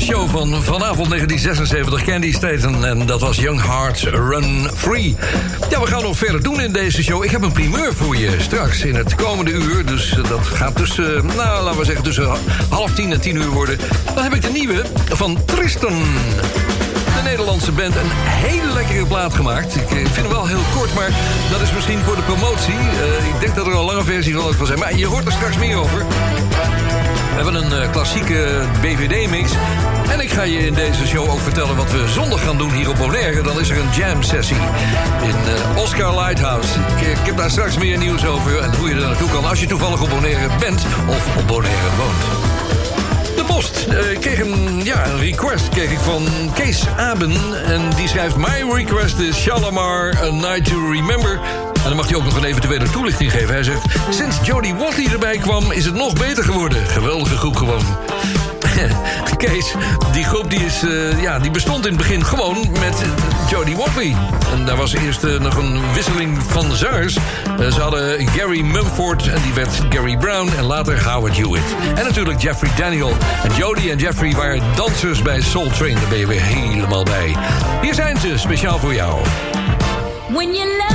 show 0.07 0.29
van 0.29 0.63
vanavond 0.63 1.09
1976, 1.09 2.03
Candy 2.03 2.31
Staten. 2.31 2.83
En 2.83 3.05
dat 3.05 3.21
was 3.21 3.37
Young 3.37 3.61
Hearts 3.61 4.03
Run 4.03 4.69
Free. 4.75 5.15
Ja, 5.69 5.79
we 5.81 5.87
gaan 5.87 6.03
nog 6.03 6.17
verder 6.17 6.43
doen 6.43 6.61
in 6.61 6.71
deze 6.71 7.03
show. 7.03 7.23
Ik 7.23 7.31
heb 7.31 7.41
een 7.41 7.51
primeur 7.51 7.93
voor 7.93 8.15
je 8.15 8.35
straks 8.39 8.81
in 8.81 8.95
het 8.95 9.15
komende 9.15 9.51
uur. 9.51 9.85
Dus 9.85 10.11
eh, 10.11 10.29
dat 10.29 10.47
gaat 10.47 10.75
tussen, 10.75 11.25
nou, 11.25 11.63
laten 11.63 11.79
we 11.79 11.85
zeggen, 11.85 12.03
tussen 12.03 12.29
half 12.69 12.93
tien 12.93 13.11
en 13.11 13.21
tien 13.21 13.35
uur 13.35 13.49
worden. 13.49 13.77
Dan 14.15 14.23
heb 14.23 14.33
ik 14.33 14.41
de 14.41 14.49
nieuwe 14.49 14.81
van 15.09 15.45
Tristan. 15.45 16.03
De 17.15 17.23
Nederlandse 17.23 17.71
band 17.71 17.95
een 17.95 18.11
hele 18.11 18.73
lekkere 18.73 19.05
plaat 19.05 19.33
gemaakt. 19.33 19.75
Ik 19.75 19.89
eh, 19.89 19.95
vind 19.95 20.15
hem 20.15 20.29
wel 20.29 20.47
heel 20.47 20.63
kort, 20.75 20.93
maar 20.93 21.09
dat 21.51 21.61
is 21.61 21.73
misschien 21.73 21.99
voor 21.99 22.15
de 22.15 22.21
promotie. 22.21 22.73
Eh, 22.73 23.27
ik 23.27 23.39
denk 23.39 23.55
dat 23.55 23.67
er 23.67 23.73
al 23.73 23.79
een 23.79 23.85
lange 23.85 24.03
versie 24.03 24.35
van 24.35 24.65
zijn. 24.65 24.79
Maar 24.79 24.95
je 24.95 25.05
hoort 25.05 25.25
er 25.25 25.31
straks 25.31 25.57
meer 25.57 25.77
over. 25.77 26.05
We 27.37 27.43
hebben 27.43 27.63
een 27.63 27.81
eh, 27.81 27.91
klassieke 27.91 28.61
BVD-mix. 28.81 29.51
En 30.11 30.19
ik 30.19 30.29
ga 30.29 30.43
je 30.43 30.57
in 30.65 30.73
deze 30.73 31.07
show 31.07 31.29
ook 31.29 31.39
vertellen 31.39 31.75
wat 31.75 31.91
we 31.91 32.07
zondag 32.07 32.43
gaan 32.43 32.57
doen 32.57 32.71
hier 32.71 32.89
op 32.89 32.95
Bonaire. 32.97 33.41
Dan 33.41 33.59
is 33.59 33.69
er 33.69 33.77
een 33.77 33.89
jam-sessie 33.95 34.57
in 35.21 35.35
eh, 35.53 35.81
Oscar 35.81 36.19
Lighthouse. 36.19 36.69
Ik, 36.99 37.07
ik 37.07 37.25
heb 37.25 37.37
daar 37.37 37.49
straks 37.49 37.77
meer 37.77 37.97
nieuws 37.97 38.25
over 38.25 38.59
en 38.59 38.75
hoe 38.75 38.89
je 38.89 38.95
er 38.95 39.01
naartoe 39.01 39.29
kan... 39.29 39.45
als 39.45 39.59
je 39.59 39.67
toevallig 39.67 40.01
op 40.01 40.09
Bonaire 40.09 40.49
bent 40.59 40.85
of 41.07 41.37
op 41.37 41.47
Bonaire 41.47 41.89
woont. 41.97 42.45
De 43.35 43.43
post. 43.43 43.85
Eh, 43.89 44.11
ik 44.11 44.19
kreeg 44.19 44.39
een, 44.39 44.83
ja, 44.83 45.05
een 45.05 45.19
request 45.19 45.69
kreeg 45.69 45.91
ik 45.91 45.99
van 45.99 46.27
Kees 46.53 46.87
Aben. 46.97 47.63
En 47.65 47.89
die 47.95 48.07
schrijft... 48.07 48.35
My 48.35 48.73
request 48.73 49.19
is 49.19 49.37
Shalamar, 49.37 50.17
A 50.23 50.29
Night 50.29 50.65
to 50.65 50.91
Remember... 50.91 51.39
En 51.87 51.93
dan 51.93 52.01
mag 52.01 52.07
hij 52.07 52.17
ook 52.17 52.23
nog 52.23 52.37
een 52.37 52.43
eventuele 52.43 52.89
toelichting 52.89 53.31
geven. 53.31 53.53
Hij 53.53 53.63
zegt, 53.63 53.85
sinds 54.09 54.37
Jodie 54.43 54.75
Watley 54.75 55.11
erbij 55.11 55.37
kwam 55.37 55.71
is 55.71 55.85
het 55.85 55.93
nog 55.93 56.13
beter 56.13 56.43
geworden. 56.43 56.85
Geweldige 56.85 57.37
groep 57.37 57.55
gewoon. 57.55 57.81
Kees, 59.37 59.73
die 60.11 60.23
groep 60.23 60.49
die 60.49 60.65
is, 60.65 60.83
eh, 60.83 61.21
ja, 61.21 61.39
die 61.39 61.51
bestond 61.51 61.85
in 61.85 61.91
het 61.91 62.01
begin 62.01 62.25
gewoon 62.25 62.57
met 62.79 63.01
Jodie 63.49 63.75
Watley. 63.75 64.15
En 64.53 64.65
daar 64.65 64.75
was 64.75 64.93
eerst 64.93 65.23
eh, 65.23 65.39
nog 65.39 65.55
een 65.55 65.93
wisseling 65.93 66.43
van 66.47 66.71
zangers. 66.71 67.17
Eh, 67.59 67.71
ze 67.71 67.81
hadden 67.81 68.27
Gary 68.27 68.61
Mumford 68.61 69.27
en 69.27 69.41
die 69.41 69.53
werd 69.53 69.81
Gary 69.89 70.17
Brown 70.17 70.49
en 70.57 70.63
later 70.63 71.09
Howard 71.09 71.37
Hewitt. 71.37 71.75
En 71.95 72.03
natuurlijk 72.03 72.41
Jeffrey 72.41 72.71
Daniel. 72.77 73.13
En 73.43 73.55
Jodie 73.55 73.91
en 73.91 73.97
Jeffrey 73.97 74.31
waren 74.31 74.61
dansers 74.75 75.21
bij 75.21 75.41
Soul 75.41 75.69
Train. 75.69 75.95
Daar 75.95 76.09
ben 76.09 76.17
je 76.17 76.27
weer 76.27 76.41
helemaal 76.41 77.03
bij. 77.03 77.35
Hier 77.81 77.93
zijn 77.93 78.17
ze, 78.17 78.37
speciaal 78.37 78.79
voor 78.79 78.93
jou. 78.93 79.21
When 80.29 80.53
you 80.53 80.86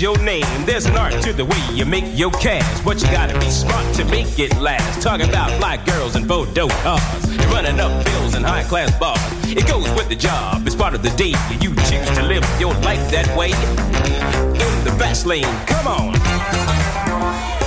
your 0.00 0.18
name. 0.18 0.44
There's 0.64 0.86
an 0.86 0.96
art 0.96 1.12
to 1.22 1.32
the 1.32 1.44
way 1.44 1.62
you 1.72 1.84
make 1.84 2.04
your 2.18 2.30
cash, 2.30 2.80
but 2.84 3.00
you 3.02 3.08
gotta 3.10 3.38
be 3.38 3.50
smart 3.50 3.94
to 3.96 4.04
make 4.06 4.38
it 4.38 4.58
last. 4.58 5.02
Talking 5.02 5.28
about 5.28 5.50
fly 5.58 5.76
girls 5.84 6.16
and 6.16 6.26
photo 6.26 6.68
cars, 6.68 7.38
running 7.48 7.80
up 7.80 8.04
bills 8.04 8.34
in 8.34 8.42
high 8.42 8.64
class 8.64 8.96
bars. 8.98 9.20
It 9.44 9.66
goes 9.66 9.90
with 9.92 10.08
the 10.08 10.16
job, 10.16 10.66
it's 10.66 10.76
part 10.76 10.94
of 10.94 11.02
the 11.02 11.10
day. 11.10 11.34
You 11.60 11.74
choose 11.88 12.10
to 12.16 12.22
live 12.22 12.44
your 12.58 12.74
life 12.82 13.10
that 13.10 13.36
way. 13.36 13.50
In 13.50 14.84
the 14.84 14.94
fast 14.98 15.26
lane, 15.26 15.44
come 15.66 15.86
on. 15.86 17.63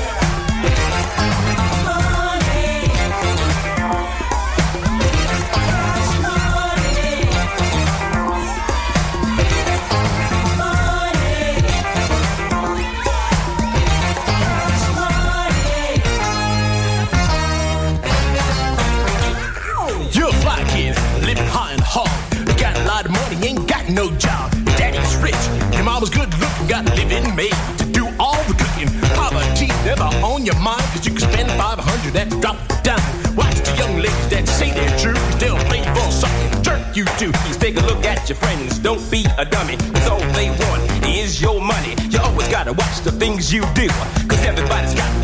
Got 26.84 26.96
living 26.96 27.36
made 27.36 27.58
to 27.78 27.86
do 27.92 28.08
all 28.20 28.42
the 28.44 28.54
cooking. 28.54 28.90
Poverty 29.16 29.68
never 29.86 30.10
on 30.24 30.46
your 30.46 30.60
mind, 30.60 30.84
cause 30.94 31.06
you 31.06 31.12
can 31.12 31.22
spend 31.32 31.50
500 31.52 32.16
at 32.16 32.30
the 32.30 32.40
drop 32.40 32.58
dime. 32.84 33.02
Watch 33.36 33.58
the 33.66 33.74
young 33.78 33.96
ladies 33.98 34.30
that 34.30 34.48
say 34.48 34.72
they're 34.72 34.98
true, 35.00 35.18
they'll 35.40 35.58
play 35.70 35.82
for 35.96 36.12
something. 36.12 36.62
Jerk 36.62 36.96
you 36.96 37.06
do. 37.18 37.32
Please 37.42 37.58
take 37.58 37.78
a 37.78 37.82
look 37.82 38.06
at 38.06 38.30
your 38.30 38.38
friends, 38.38 38.78
don't 38.80 39.02
be 39.10 39.26
a 39.38 39.46
dummy. 39.46 39.78
Cause 39.78 40.08
all 40.08 40.26
they 40.38 40.50
want 40.50 40.84
is 41.06 41.42
your 41.42 41.60
money. 41.62 41.96
You 42.10 42.20
always 42.20 42.48
gotta 42.48 42.74
watch 42.74 43.02
the 43.02 43.12
things 43.12 43.52
you 43.52 43.62
do, 43.74 43.88
cause 44.30 44.44
everybody's 44.46 44.94
got 44.94 45.17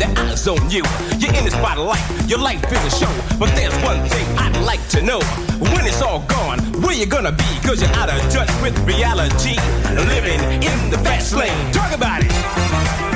eyes 0.44 0.48
on 0.48 0.70
you. 0.70 0.82
You're 1.18 1.34
in 1.34 1.44
the 1.44 1.50
spotlight, 1.50 2.28
your 2.28 2.38
life 2.38 2.62
is 2.70 2.94
a 2.94 2.98
show. 2.98 3.38
But 3.38 3.54
there's 3.54 3.74
one 3.82 4.00
thing 4.08 4.26
I'd 4.38 4.56
like 4.62 4.86
to 4.90 5.02
know. 5.02 5.20
When 5.60 5.86
it's 5.86 6.02
all 6.02 6.20
gone, 6.26 6.58
where 6.82 6.94
you 6.94 7.06
gonna 7.06 7.32
be? 7.32 7.44
Cause 7.62 7.80
you're 7.80 7.90
out 7.92 8.10
of 8.10 8.20
touch 8.30 8.50
with 8.62 8.78
reality. 8.86 9.56
Living 9.94 10.40
in 10.62 10.90
the 10.90 10.98
fast 11.02 11.34
lane. 11.34 11.72
Talk 11.72 11.92
about 11.94 12.22
it. 12.24 13.13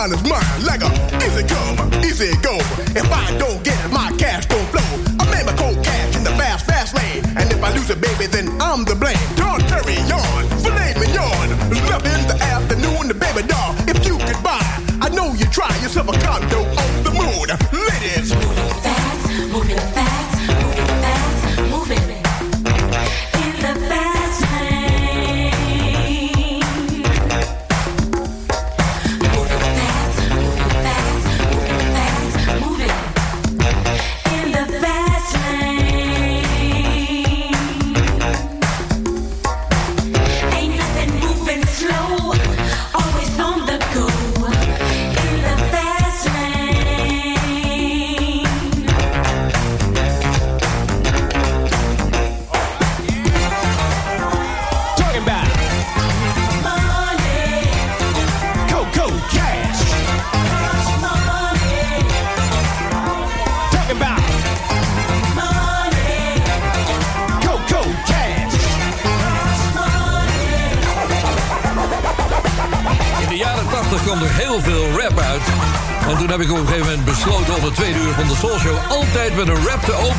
Mine 0.00 0.12
is 0.12 0.22
mine. 0.24 0.64
Like 0.64 0.82
a 0.82 0.90
easy 1.26 1.44
come, 1.44 1.76
easy 2.04 2.30
go. 2.40 2.56
If 2.96 3.08
I 3.12 3.36
don't 3.36 3.62
get 3.62 3.76
it, 3.84 3.92
my 3.92 4.10
cash 4.16 4.46
don't 4.46 4.66
flow. 4.72 4.88
I 5.20 5.24
made 5.30 5.44
my 5.44 5.54
cold 5.60 5.84
cash 5.84 6.16
in 6.16 6.24
the 6.24 6.30
fast, 6.40 6.64
fast 6.64 6.94
lane. 6.96 7.22
And 7.36 7.52
if 7.52 7.62
I 7.62 7.70
lose 7.74 7.90
it, 7.90 8.00
baby, 8.00 8.26
then 8.26 8.48
I'm 8.60 8.84
the 8.84 8.94
blame. 8.94 9.20
Don't 9.36 9.62
carry 9.68 9.98
on, 10.08 10.48
filet 10.64 10.94
mignon. 11.00 11.48
Love 11.92 12.06
in 12.14 12.20
the 12.30 12.36
afternoon, 12.40 13.08
the 13.08 13.14
baby 13.14 13.46
doll. 13.46 13.74
If 13.92 14.06
you 14.06 14.16
could 14.16 14.42
buy, 14.42 14.64
I 15.04 15.08
know 15.10 15.34
you 15.34 15.46
try 15.46 15.70
yourself 15.82 16.08
a 16.08 16.16
condo 16.24 16.60
on 16.64 16.92
the 17.04 17.12
moon. 17.20 17.46
Ladies, 17.88 18.32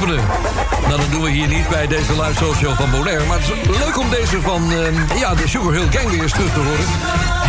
Nou, 0.07 0.97
dat 0.97 1.11
doen 1.11 1.21
we 1.21 1.29
hier 1.29 1.47
niet 1.47 1.69
bij 1.69 1.87
deze 1.87 2.21
live 2.21 2.53
Show 2.57 2.75
van 2.75 2.91
Bonaire. 2.91 3.25
Maar 3.25 3.39
het 3.39 3.47
is 3.47 3.77
leuk 3.77 3.97
om 3.97 4.09
deze 4.09 4.41
van 4.41 4.71
eh, 4.71 5.19
ja, 5.19 5.35
de 5.35 5.47
Sugar 5.47 5.73
Hill 5.73 5.87
Gang 5.89 6.09
weer 6.09 6.21
eens 6.21 6.31
terug 6.31 6.53
te 6.53 6.59
horen. 6.59 6.85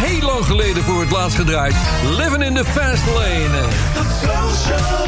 Heel 0.09 0.27
lang 0.27 0.45
geleden 0.45 0.83
voor 0.83 1.01
het 1.01 1.11
laatst 1.11 1.37
gedraaid. 1.37 1.75
Living 2.17 2.45
in 2.45 2.55
the 2.55 2.65
Fast 2.65 3.07
Lane. 3.07 3.69
The 3.93 4.05
Show. 4.67 5.03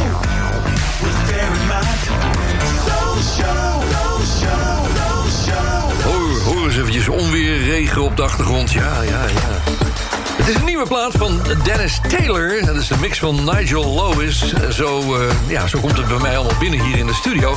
Hoor, 6.05 6.40
hoor 6.55 6.66
eens 6.66 6.76
eventjes 6.76 7.09
onweer, 7.09 7.59
regen 7.59 8.03
op 8.03 8.16
de 8.16 8.22
achtergrond. 8.22 8.72
Ja, 8.72 9.03
ja, 9.03 9.22
ja. 9.22 9.53
Het 10.45 10.55
is 10.55 10.61
een 10.61 10.64
nieuwe 10.64 10.86
plaat 10.86 11.12
van 11.16 11.40
Dennis 11.62 12.01
Taylor. 12.09 12.64
Dat 12.64 12.76
is 12.76 12.88
de 12.88 12.97
mix 13.01 13.18
van 13.18 13.45
Nigel 13.45 13.95
Lewis. 13.95 14.55
Zo, 14.70 15.14
eh, 15.14 15.20
ja, 15.47 15.66
zo 15.66 15.78
komt 15.78 15.97
het 15.97 16.09
bij 16.09 16.18
mij 16.18 16.36
allemaal 16.36 16.59
binnen 16.59 16.80
hier 16.80 16.97
in 16.99 17.07
de 17.07 17.14
studio. 17.14 17.57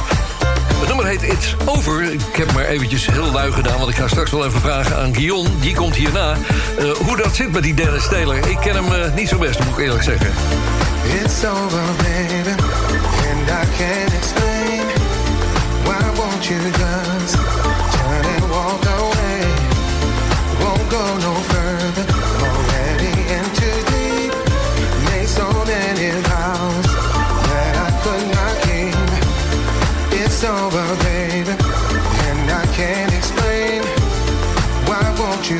Het 0.79 0.87
nummer 0.87 1.05
heet 1.05 1.21
It's 1.23 1.55
Over. 1.65 2.03
Ik 2.11 2.21
heb 2.35 2.53
maar 2.53 2.65
eventjes 2.65 3.05
heel 3.05 3.31
lui 3.31 3.51
gedaan... 3.51 3.77
want 3.77 3.89
ik 3.89 3.95
ga 3.95 4.07
straks 4.07 4.31
wel 4.31 4.45
even 4.45 4.61
vragen 4.61 4.97
aan 4.97 5.13
Guillaume. 5.15 5.49
Die 5.59 5.75
komt 5.75 5.95
hierna. 5.95 6.31
eh, 6.77 6.89
hoe 6.91 7.17
dat 7.17 7.35
zit 7.35 7.51
met 7.51 7.63
die 7.63 7.73
Dennis 7.73 8.07
Taylor. 8.07 8.47
Ik 8.47 8.57
ken 8.59 8.75
hem 8.75 8.93
eh, 8.93 9.13
niet 9.13 9.27
zo 9.29 9.37
best, 9.37 9.59
moet 9.59 9.77
ik 9.77 9.83
eerlijk 9.83 10.03
zeggen. 10.03 10.31
It's 11.23 11.43
over, 11.45 11.81
baby, 11.97 12.49
and 13.29 13.49
I 13.49 13.65
can't 13.77 14.13
explain. 14.19 14.85
Why 15.83 16.03
won't 16.15 16.45
you 16.45 16.59
just 16.61 17.33
turn 17.91 18.25
and 18.35 18.49
walk 18.49 18.85
away? 18.97 19.39
Won't 20.59 20.91
go 20.93 21.17
no 21.27 21.33
further, 21.33 22.05
It's 30.39 30.45
over, 30.45 30.85
baby, 31.01 31.49
and 31.49 32.51
I 32.51 32.63
can't 32.75 33.11
explain. 33.11 33.81
Why 34.85 35.01
won't 35.17 35.49
you 35.49 35.57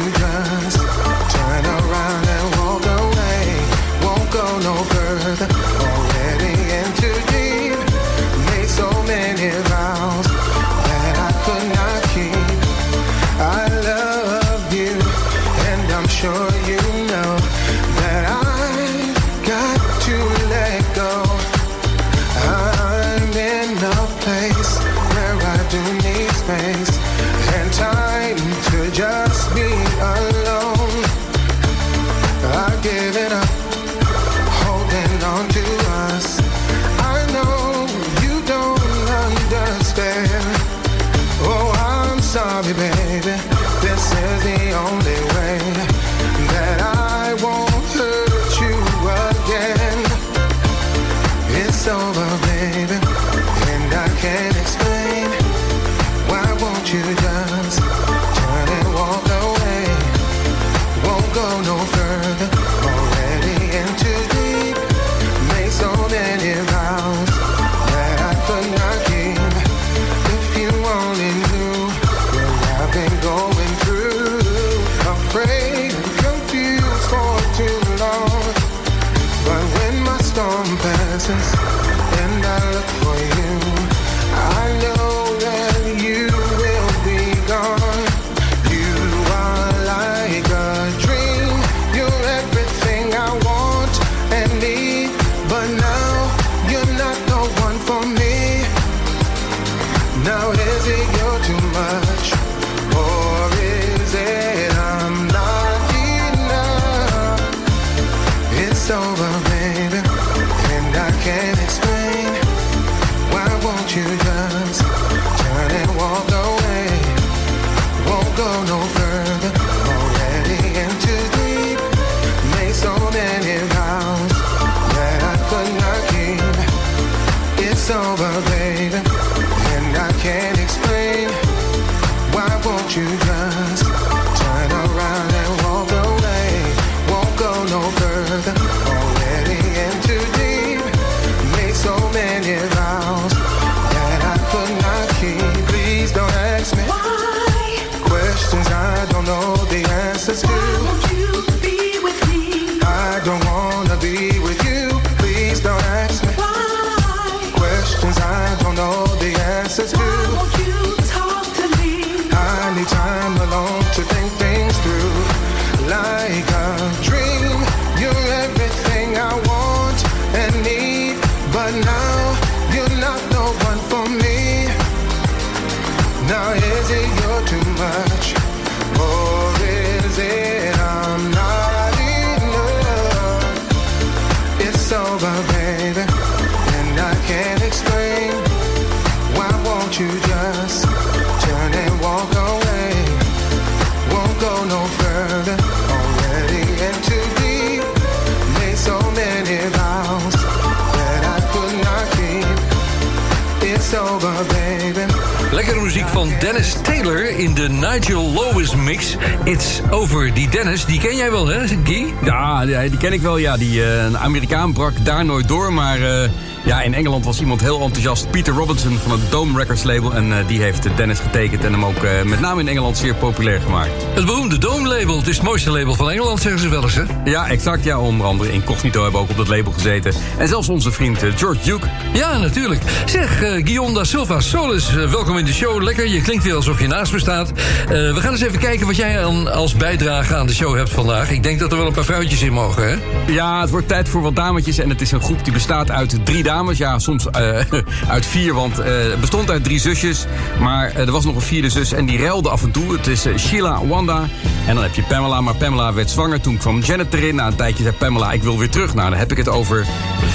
Dennis 206.40 206.76
Taylor 206.84 207.30
in 207.40 207.54
de 207.54 207.70
Nigel 207.70 208.32
Lewis 208.34 208.76
mix. 208.76 209.16
It's 209.44 209.82
over. 209.90 210.34
Die 210.34 210.50
Dennis, 210.50 210.86
die 210.86 211.00
ken 211.00 211.16
jij 211.16 211.32
wel, 211.32 211.48
hè, 211.48 211.68
Guy? 211.84 212.14
Ja, 212.24 212.66
die, 212.66 212.98
ken 212.98 213.14
ik 213.14 213.22
wel. 213.22 213.38
Ja, 213.38 213.58
die 213.58 213.84
eh, 213.84 214.14
Amerikaan 214.14 214.74
brak 214.74 215.06
daar 215.06 215.26
nooit 215.26 215.48
door. 215.48 215.74
Maar 215.74 216.02
eh, 216.02 216.30
ja, 216.68 216.82
in 216.82 216.94
Engeland 216.94 217.26
was 217.26 217.40
iemand 217.40 217.62
heel 217.62 217.82
enthousiast. 217.82 218.30
Peter 218.30 218.54
Robinson 218.54 218.98
van 218.98 219.12
het 219.12 219.32
Dome 219.32 219.60
Records 219.60 219.84
label. 219.84 220.14
En 220.14 220.38
eh, 220.38 220.48
die 220.48 220.62
heeft 220.62 220.88
Dennis 220.96 221.20
getekend 221.20 221.64
en 221.64 221.72
hem 221.72 221.86
ook 221.86 222.04
eh, 222.04 222.24
met 222.24 222.40
name 222.40 222.62
in 222.62 222.68
Engeland 222.68 222.98
zeer 222.98 223.16
populair 223.16 223.62
gemaakt. 223.62 223.92
Het 224.14 224.26
beroemde 224.26 224.58
Dome 224.58 224.88
label. 224.88 225.18
Het 225.18 225.28
is 225.28 225.36
het 225.36 225.46
mooiste 225.46 225.72
label 225.72 225.96
van 225.96 226.12
Engeland, 226.12 226.42
zeggen 226.42 226.62
ze 226.62 226.70
wel 226.70 226.84
eens, 226.84 226.96
hè? 226.96 227.04
Ja, 227.26 227.48
exact. 227.48 227.84
Ja, 227.84 228.00
onder 228.00 228.26
andere 228.26 228.52
Incognito 228.52 229.04
hebben 229.04 229.22
ook 229.22 229.30
op 229.30 229.38
dat 229.38 229.48
label 229.48 229.72
gezeten. 229.72 230.14
En 230.38 230.48
zelfs 230.48 230.70
onze 230.70 230.92
vriend 230.92 231.24
eh, 231.24 231.30
George 231.36 231.60
Duke. 231.64 231.88
Ja, 232.14 232.38
natuurlijk. 232.38 232.82
Zeg, 233.06 233.38
Guillaume 233.38 233.94
da 233.94 234.04
Silva 234.04 234.40
Solis, 234.40 234.94
welkom 234.94 235.38
in 235.38 235.46
de 235.46 235.54
show. 235.54 235.82
Lekker, 235.82 236.08
je 236.08 236.22
klinkt 236.22 236.44
weer 236.44 236.56
alsof 236.56 236.80
je 236.80 236.88
naast 236.88 237.12
me 237.12 237.20
staat. 237.20 237.52
We 237.88 238.16
gaan 238.16 238.32
eens 238.32 238.42
even 238.42 238.60
kijken 238.60 238.86
wat 238.86 238.96
jij 238.96 239.26
aan, 239.26 239.54
als 239.54 239.76
bijdrage 239.76 240.36
aan 240.36 240.48
de 240.48 240.54
show 240.54 240.76
hebt 240.76 240.90
vandaag. 240.90 241.32
Ik 241.32 241.44
denk 241.44 241.60
dat 241.60 241.72
er 241.72 241.78
wel 241.78 241.88
een 241.88 241.94
paar 241.94 242.04
vrouwtjes 242.04 242.42
in 242.42 242.54
mogen, 242.54 242.90
hè? 242.90 242.96
Ja, 243.34 243.62
het 243.62 243.70
wordt 243.70 243.88
tijd 243.88 244.10
voor 244.10 244.22
wat 244.22 244.36
dametjes. 244.36 244.78
En 244.78 244.90
het 244.90 245.02
is 245.02 245.12
een 245.12 245.22
groep 245.22 245.44
die 245.44 245.54
bestaat 245.54 245.92
uit 245.92 246.26
drie 246.26 246.44
dames. 246.44 246.56
Ja, 246.58 247.00
soms 247.00 247.30
eh, 247.30 247.60
uit 248.16 248.26
vier, 248.26 248.54
want 248.54 248.80
eh, 248.80 249.10
het 249.10 249.20
bestond 249.20 249.52
uit 249.52 249.64
drie 249.64 249.80
zusjes. 249.80 250.26
Maar 250.60 250.90
eh, 250.90 251.06
er 251.06 251.12
was 251.12 251.26
nog 251.26 251.36
een 251.36 251.42
vierde 251.42 251.70
zus 251.70 251.92
en 251.92 252.06
die 252.06 252.18
ruilde 252.18 252.50
af 252.50 252.64
en 252.64 252.72
toe. 252.72 252.94
Het 252.94 253.08
is 253.08 253.28
Sheila 253.38 253.86
Wanda. 253.86 254.26
En 254.68 254.74
dan 254.76 254.84
heb 254.84 254.94
je 254.94 255.04
Pamela. 255.04 255.42
Maar 255.42 255.56
Pamela 255.56 255.94
werd 255.94 256.10
zwanger. 256.10 256.42
Toen 256.42 256.58
kwam 256.58 256.80
Janet 256.80 257.14
erin. 257.14 257.36
Na 257.36 257.48
een 257.48 257.56
tijdje 257.56 257.84
zei 257.84 257.96
Pamela, 257.96 258.32
ik 258.32 258.44
wil 258.44 258.58
weer 258.58 258.70
terug. 258.70 258.94
Nou, 258.94 259.10
dan 259.10 259.20
heb 259.20 259.32
ik 259.32 259.38
het 259.38 259.50
over 259.50 259.86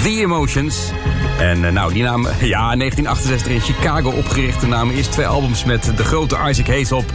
The 0.03 0.09
Emotions. 0.09 0.91
En 1.39 1.65
eh, 1.65 1.71
nou, 1.71 1.93
die 1.93 2.03
naam, 2.03 2.21
ja, 2.53 2.71
in 2.71 2.79
1968 2.79 3.51
in 3.51 3.61
Chicago 3.61 4.09
opgericht. 4.09 4.61
De 4.61 4.67
namen 4.67 4.95
eerst 4.95 5.11
twee 5.11 5.27
albums 5.27 5.63
met 5.63 5.91
de 5.97 6.03
grote 6.03 6.37
Isaac 6.49 6.67
Hayes 6.67 6.91
op. 6.91 7.05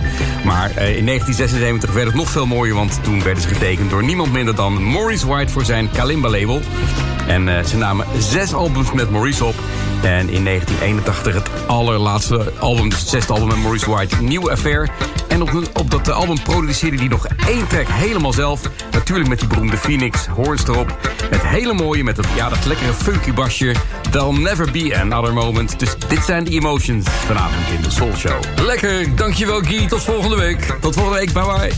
Maar 0.45 0.71
eh, 0.71 0.97
in 0.97 1.07
1976 1.07 1.93
werd 1.93 2.07
het 2.07 2.17
nog 2.17 2.31
veel 2.31 2.47
mooier, 2.47 2.75
want 2.75 2.99
toen 3.03 3.23
werden 3.23 3.43
ze 3.43 3.49
getekend 3.49 3.91
door 3.91 4.05
niemand 4.05 4.33
minder 4.33 4.55
dan 4.55 4.91
Maurice 4.91 5.27
White 5.27 5.53
voor 5.53 5.65
zijn 5.65 5.91
Kalimba-label. 5.91 6.61
En 7.27 7.49
eh, 7.49 7.65
ze 7.65 7.77
namen 7.77 8.07
zes 8.19 8.55
albums 8.55 8.93
met 8.93 9.11
Maurice 9.11 9.45
op. 9.45 9.55
En 10.09 10.29
in 10.29 10.45
1981 10.45 11.35
het 11.35 11.49
allerlaatste 11.67 12.53
album, 12.59 12.89
dus 12.89 13.01
het 13.01 13.09
zesde 13.09 13.33
album 13.33 13.49
met 13.49 13.59
Maurice 13.59 13.91
White, 13.91 14.23
New 14.23 14.49
Affair. 14.49 14.91
En 15.29 15.43
op, 15.43 15.71
op 15.73 15.91
dat 15.91 16.11
album 16.11 16.43
produceerde 16.43 16.97
hij 16.97 17.09
nog 17.09 17.27
één 17.47 17.67
track 17.67 17.87
helemaal 17.89 18.33
zelf. 18.33 18.61
Natuurlijk 18.93 19.29
met 19.29 19.39
die 19.39 19.49
beroemde 19.49 19.77
Phoenix 19.77 20.27
Horns 20.27 20.65
erop. 20.65 20.99
Het 21.31 21.47
hele 21.47 21.73
mooie 21.73 22.05
met 22.05 22.19
ja, 22.37 22.49
dat 22.49 22.65
lekkere 22.65 22.93
funky 22.93 23.33
basje. 23.33 23.75
There'll 24.11 24.39
never 24.39 24.71
be 24.71 24.99
another 25.01 25.33
moment. 25.33 25.79
Dus 25.79 25.97
dit 26.09 26.25
zijn 26.25 26.45
de 26.45 26.51
emotions 26.51 27.07
vanavond 27.09 27.69
in 27.77 27.83
de 27.83 27.91
Soul 27.91 28.15
Show. 28.17 28.43
Lekker, 28.57 29.17
dankjewel 29.17 29.61
Guy. 29.61 29.87
Tot 29.87 30.03
volgende 30.03 30.37
week. 30.37 30.77
Tot 30.81 30.95
volgende 30.95 31.19
week, 31.19 31.33
bye 31.33 31.45
bye. 31.45 31.73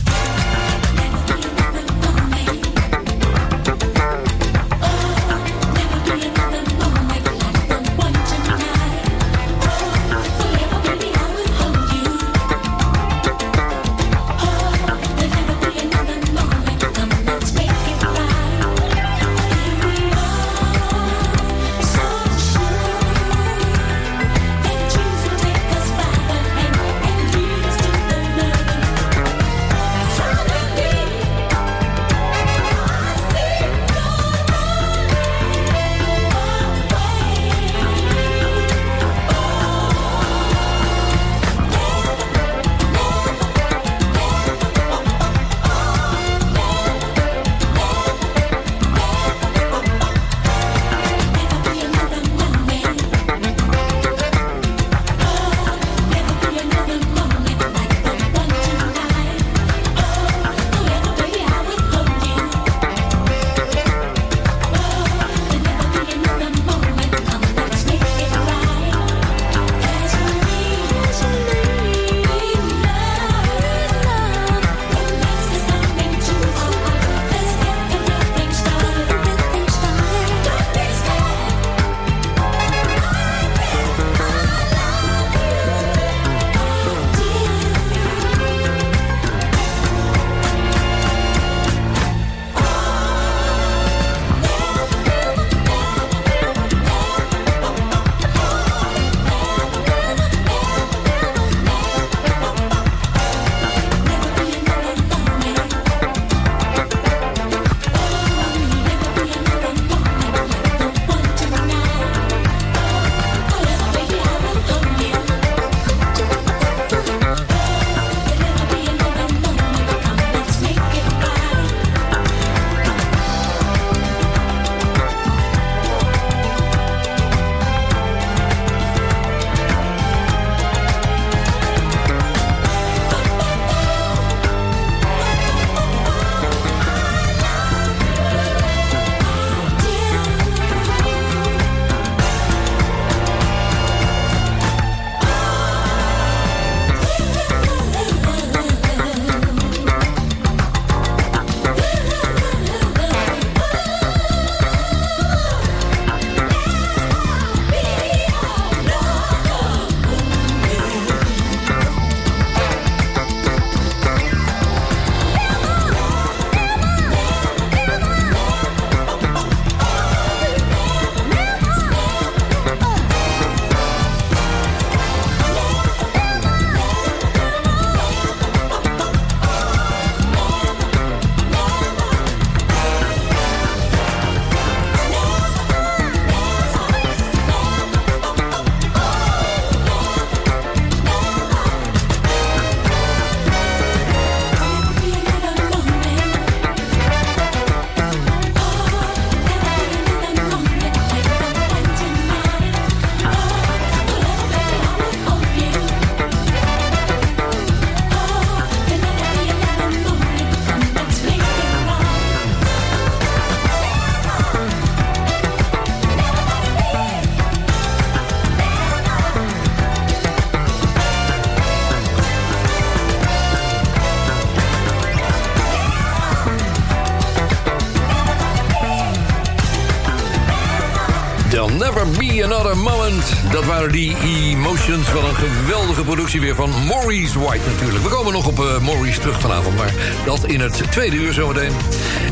Dat 233.60 233.68
waren 233.68 233.92
die 233.92 234.16
Emotions. 234.22 235.12
Wat 235.12 235.22
een 235.22 235.34
geweldige 235.34 236.02
productie 236.02 236.40
weer 236.40 236.54
van 236.54 236.86
Maurice 236.86 237.38
White 237.38 237.68
natuurlijk. 237.70 238.04
We 238.04 238.08
komen 238.08 238.32
nog 238.32 238.46
op 238.46 238.60
eh, 238.60 238.78
Maurice 238.78 239.20
terug 239.20 239.40
vanavond, 239.40 239.76
maar 239.76 239.94
dat 240.24 240.44
in 240.44 240.60
het 240.60 240.82
tweede 240.90 241.16
uur 241.16 241.32
zometeen. 241.32 241.72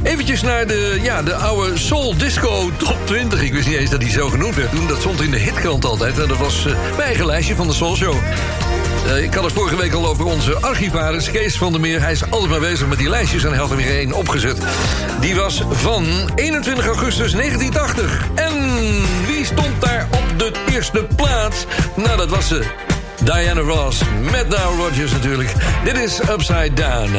Eventjes 0.02 0.42
naar 0.42 0.66
de, 0.66 0.98
ja, 1.02 1.22
de 1.22 1.34
oude 1.34 1.78
Soul 1.78 2.16
Disco 2.16 2.70
Top 2.76 2.96
20. 3.04 3.42
Ik 3.42 3.52
wist 3.52 3.68
niet 3.68 3.76
eens 3.76 3.90
dat 3.90 4.00
die 4.00 4.10
zo 4.10 4.28
genoemd 4.28 4.54
werd 4.54 4.70
toen. 4.70 4.86
Dat 4.86 4.98
stond 4.98 5.20
in 5.20 5.30
de 5.30 5.38
hitkrant 5.38 5.84
altijd. 5.84 6.18
En 6.18 6.28
dat 6.28 6.38
was 6.38 6.66
eh, 6.66 6.72
mijn 6.72 7.02
eigen 7.02 7.26
lijstje 7.26 7.54
van 7.54 7.66
de 7.66 7.74
Soul 7.74 7.96
Show. 7.96 8.16
Eh, 9.06 9.22
ik 9.22 9.34
had 9.34 9.44
het 9.44 9.52
vorige 9.52 9.76
week 9.76 9.92
al 9.92 10.06
over 10.06 10.24
onze 10.24 10.60
archivaris 10.60 11.30
Kees 11.30 11.56
van 11.56 11.72
der 11.72 11.80
Meer. 11.80 12.00
Hij 12.00 12.12
is 12.12 12.30
altijd 12.30 12.50
maar 12.50 12.60
bezig 12.60 12.86
met 12.88 12.98
die 12.98 13.08
lijstjes 13.08 13.44
en 13.44 13.50
hij 13.50 13.58
had 13.58 13.70
er 13.70 13.76
weer 13.76 13.98
één 13.98 14.12
opgezet. 14.12 14.58
Die 15.20 15.34
was 15.34 15.62
van 15.70 16.04
21 16.34 16.86
augustus 16.86 17.32
1980. 17.32 18.26
En 18.34 18.54
wie 19.26 19.44
stond 19.44 19.80
daar 19.80 20.06
op 20.10 20.17
de 20.38 20.52
eerste 20.70 21.06
plaats? 21.16 21.64
Nou, 21.94 22.16
dat 22.16 22.28
was 22.28 22.48
ze. 22.48 22.64
Diana 23.24 23.60
Ross 23.60 24.00
met 24.32 24.48
Now 24.48 24.78
Rogers 24.78 25.12
natuurlijk. 25.12 25.52
Dit 25.84 25.96
is 25.96 26.20
Upside 26.20 26.72
Down. 26.74 27.10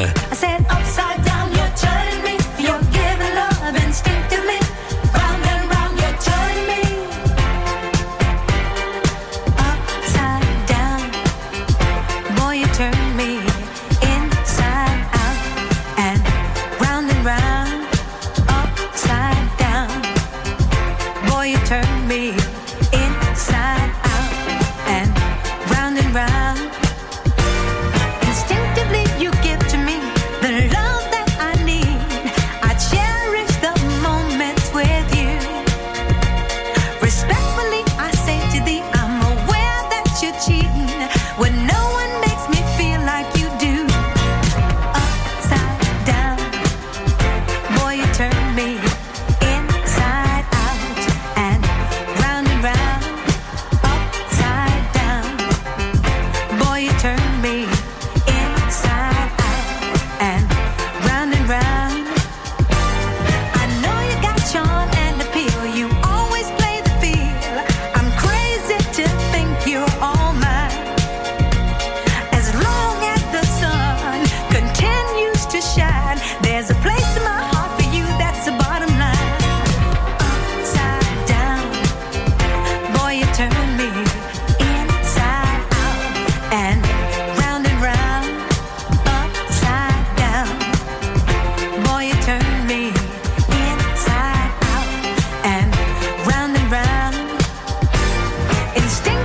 Instinct 98.76 99.19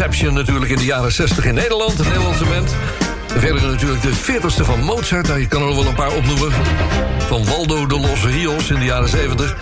Exception 0.00 0.34
natuurlijk 0.34 0.70
in 0.70 0.78
de 0.78 0.84
jaren 0.84 1.12
60 1.12 1.44
in 1.44 1.54
Nederland. 1.54 1.98
Een 1.98 2.06
Nederlandse 2.06 2.44
band. 2.44 2.74
Verder 3.26 3.62
natuurlijk 3.62 4.02
de 4.02 4.12
40ste 4.12 4.64
van 4.64 4.84
Mozart. 4.84 5.26
Nou, 5.26 5.40
je 5.40 5.46
kan 5.46 5.62
er 5.62 5.74
wel 5.74 5.86
een 5.86 5.94
paar 5.94 6.12
opnoemen. 6.12 6.52
Van 7.18 7.44
Waldo 7.44 7.86
de 7.86 7.98
Los 7.98 8.24
Rios 8.24 8.70
in 8.70 8.78
de 8.78 8.84
jaren 8.84 9.08
70. 9.08 9.56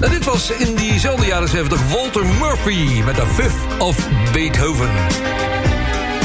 En 0.00 0.10
dit 0.10 0.24
was 0.24 0.50
in 0.50 0.74
diezelfde 0.74 1.26
jaren 1.26 1.48
70 1.48 1.80
Walter 1.92 2.26
Murphy 2.26 3.02
met 3.04 3.16
de 3.16 3.26
Fifth 3.26 3.78
of 3.78 3.96
Beethoven. 4.32 4.90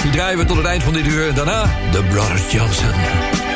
Die 0.02 0.12
draaien 0.12 0.38
we 0.38 0.46
tot 0.46 0.58
het 0.58 0.66
eind 0.66 0.84
van 0.84 0.94
dit 0.94 1.08
uur. 1.08 1.34
Daarna 1.34 1.64
de 1.92 2.04
Brothers 2.04 2.52
Johnson. 2.52 3.47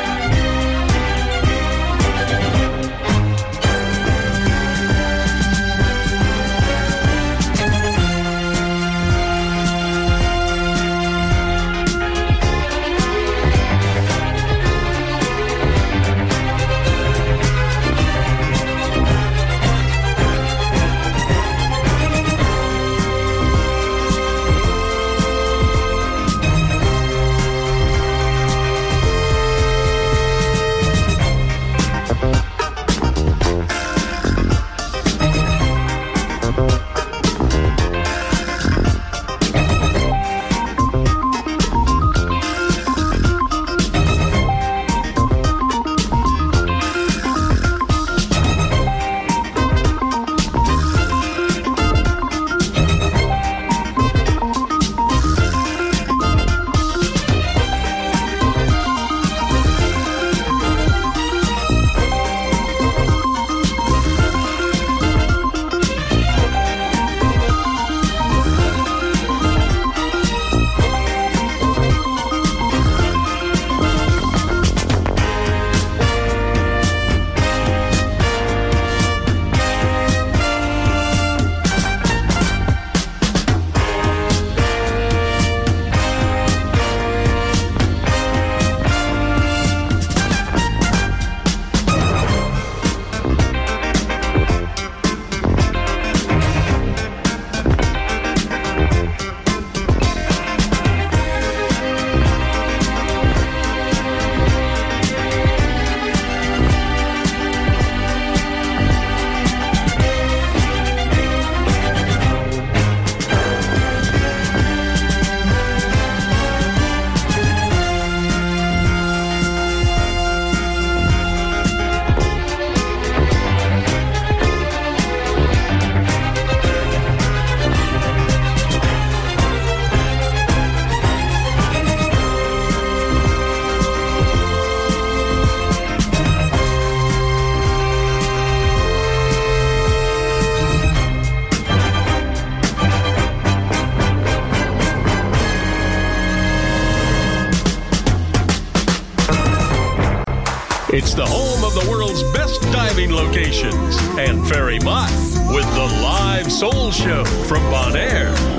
It's 151.02 151.14
the 151.14 151.26
home 151.26 151.64
of 151.64 151.74
the 151.74 151.90
world's 151.90 152.22
best 152.32 152.62
diving 152.72 153.12
locations 153.12 153.96
and 154.18 154.46
Ferry 154.46 154.78
Mott 154.78 155.10
with 155.48 155.66
the 155.74 156.00
live 156.00 156.50
soul 156.50 156.92
show 156.92 157.24
from 157.24 157.60
Bonaire. 157.72 158.51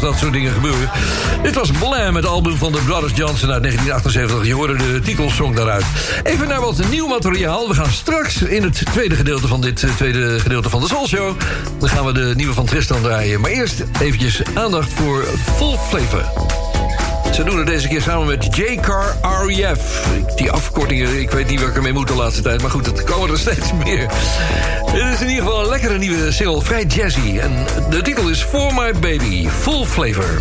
Dat 0.00 0.18
soort 0.18 0.32
dingen 0.32 0.52
gebeuren. 0.52 0.90
Dit 1.42 1.54
was 1.54 1.70
Blam, 1.70 2.14
het 2.14 2.26
album 2.26 2.56
van 2.56 2.72
de 2.72 2.78
Brothers 2.78 3.16
Johnson 3.16 3.50
uit 3.50 3.62
1978. 3.62 4.46
Je 4.46 4.54
hoorde 4.54 4.76
de 4.76 5.00
titelsong 5.00 5.56
daaruit. 5.56 5.84
Even 6.22 6.48
naar 6.48 6.60
wat 6.60 6.88
nieuw 6.90 7.06
materiaal. 7.06 7.68
We 7.68 7.74
gaan 7.74 7.92
straks 7.92 8.42
in 8.42 8.62
het 8.62 8.82
tweede 8.84 9.14
gedeelte 9.14 9.46
van 9.48 9.60
dit 9.60 9.82
eh, 9.82 9.90
tweede 9.90 10.40
gedeelte 10.40 10.70
van 10.70 10.80
de 10.80 10.86
Soul 10.86 11.06
Show. 11.06 11.36
Dan 11.78 11.88
gaan 11.88 12.04
we 12.04 12.12
de 12.12 12.32
nieuwe 12.36 12.54
van 12.54 12.64
Tristan 12.64 13.02
draaien. 13.02 13.40
Maar 13.40 13.50
eerst 13.50 13.84
eventjes 14.00 14.42
aandacht 14.54 14.92
voor 14.92 15.24
Full 15.56 15.76
Flavor. 15.88 16.57
Ze 17.38 17.44
doen 17.44 17.58
het 17.58 17.66
deze 17.66 17.88
keer 17.88 18.02
samen 18.02 18.26
met 18.26 18.56
J-Car 18.56 19.16
REF. 19.46 20.06
Die 20.36 20.50
afkortingen, 20.50 21.20
ik 21.20 21.30
weet 21.30 21.48
niet 21.50 21.60
waar 21.60 21.68
ik 21.68 21.76
ermee 21.76 21.92
moet 21.92 22.08
de 22.08 22.14
laatste 22.14 22.42
tijd... 22.42 22.60
maar 22.62 22.70
goed, 22.70 22.86
het 22.86 23.04
komen 23.04 23.30
er 23.30 23.38
steeds 23.38 23.72
meer. 23.84 24.08
Dit 24.92 25.02
is 25.14 25.20
in 25.20 25.28
ieder 25.28 25.44
geval 25.44 25.60
een 25.60 25.68
lekkere 25.68 25.98
nieuwe 25.98 26.32
single, 26.32 26.62
vrij 26.62 26.84
jazzy. 26.84 27.38
En 27.38 27.66
de 27.90 28.02
titel 28.02 28.28
is 28.28 28.42
For 28.42 28.74
My 28.74 28.92
Baby, 28.92 29.48
Full 29.48 29.84
Flavor. 29.84 30.40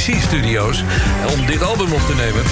ABC-studio's 0.00 0.84
om 1.34 1.46
dit 1.46 1.62
album 1.62 1.92
op 1.92 2.00
te 2.00 2.14
nemen. 2.14 2.42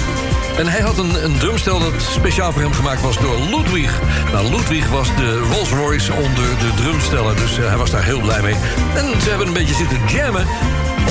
En 0.57 0.67
hij 0.67 0.81
had 0.81 0.97
een, 0.97 1.23
een 1.23 1.37
drumstel 1.37 1.79
dat 1.79 2.01
speciaal 2.01 2.51
voor 2.51 2.61
hem 2.61 2.73
gemaakt 2.73 3.01
was 3.01 3.17
door 3.17 3.39
Ludwig. 3.39 4.01
Nou, 4.31 4.49
Ludwig 4.49 4.89
was 4.89 5.15
de 5.15 5.37
Rolls 5.37 5.69
Royce 5.69 6.13
onder 6.13 6.57
de 6.59 6.71
drumstellen, 6.75 7.35
dus 7.35 7.57
eh, 7.57 7.67
hij 7.67 7.77
was 7.77 7.91
daar 7.91 8.03
heel 8.03 8.21
blij 8.21 8.41
mee. 8.41 8.55
En 8.95 9.21
ze 9.21 9.29
hebben 9.29 9.47
een 9.47 9.53
beetje 9.53 9.75
zitten 9.75 9.99
jammen 10.07 10.47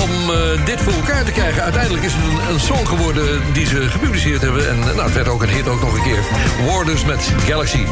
om 0.01 0.31
eh, 0.31 0.65
dit 0.65 0.81
voor 0.81 0.93
elkaar 0.93 1.23
te 1.23 1.31
krijgen. 1.31 1.63
Uiteindelijk 1.63 2.03
is 2.03 2.13
het 2.15 2.23
een, 2.23 2.53
een 2.53 2.59
song 2.59 2.85
geworden 2.85 3.41
die 3.53 3.65
ze 3.65 3.89
gepubliceerd 3.89 4.41
hebben. 4.41 4.69
En 4.69 4.79
nou, 4.79 5.01
het 5.01 5.13
werd 5.13 5.27
ook 5.27 5.41
een 5.41 5.49
hit 5.49 5.67
ook 5.67 5.81
nog 5.81 5.93
een 5.93 6.03
keer. 6.03 6.23
Warders 6.65 7.05
met 7.05 7.33
Galaxy. 7.47 7.85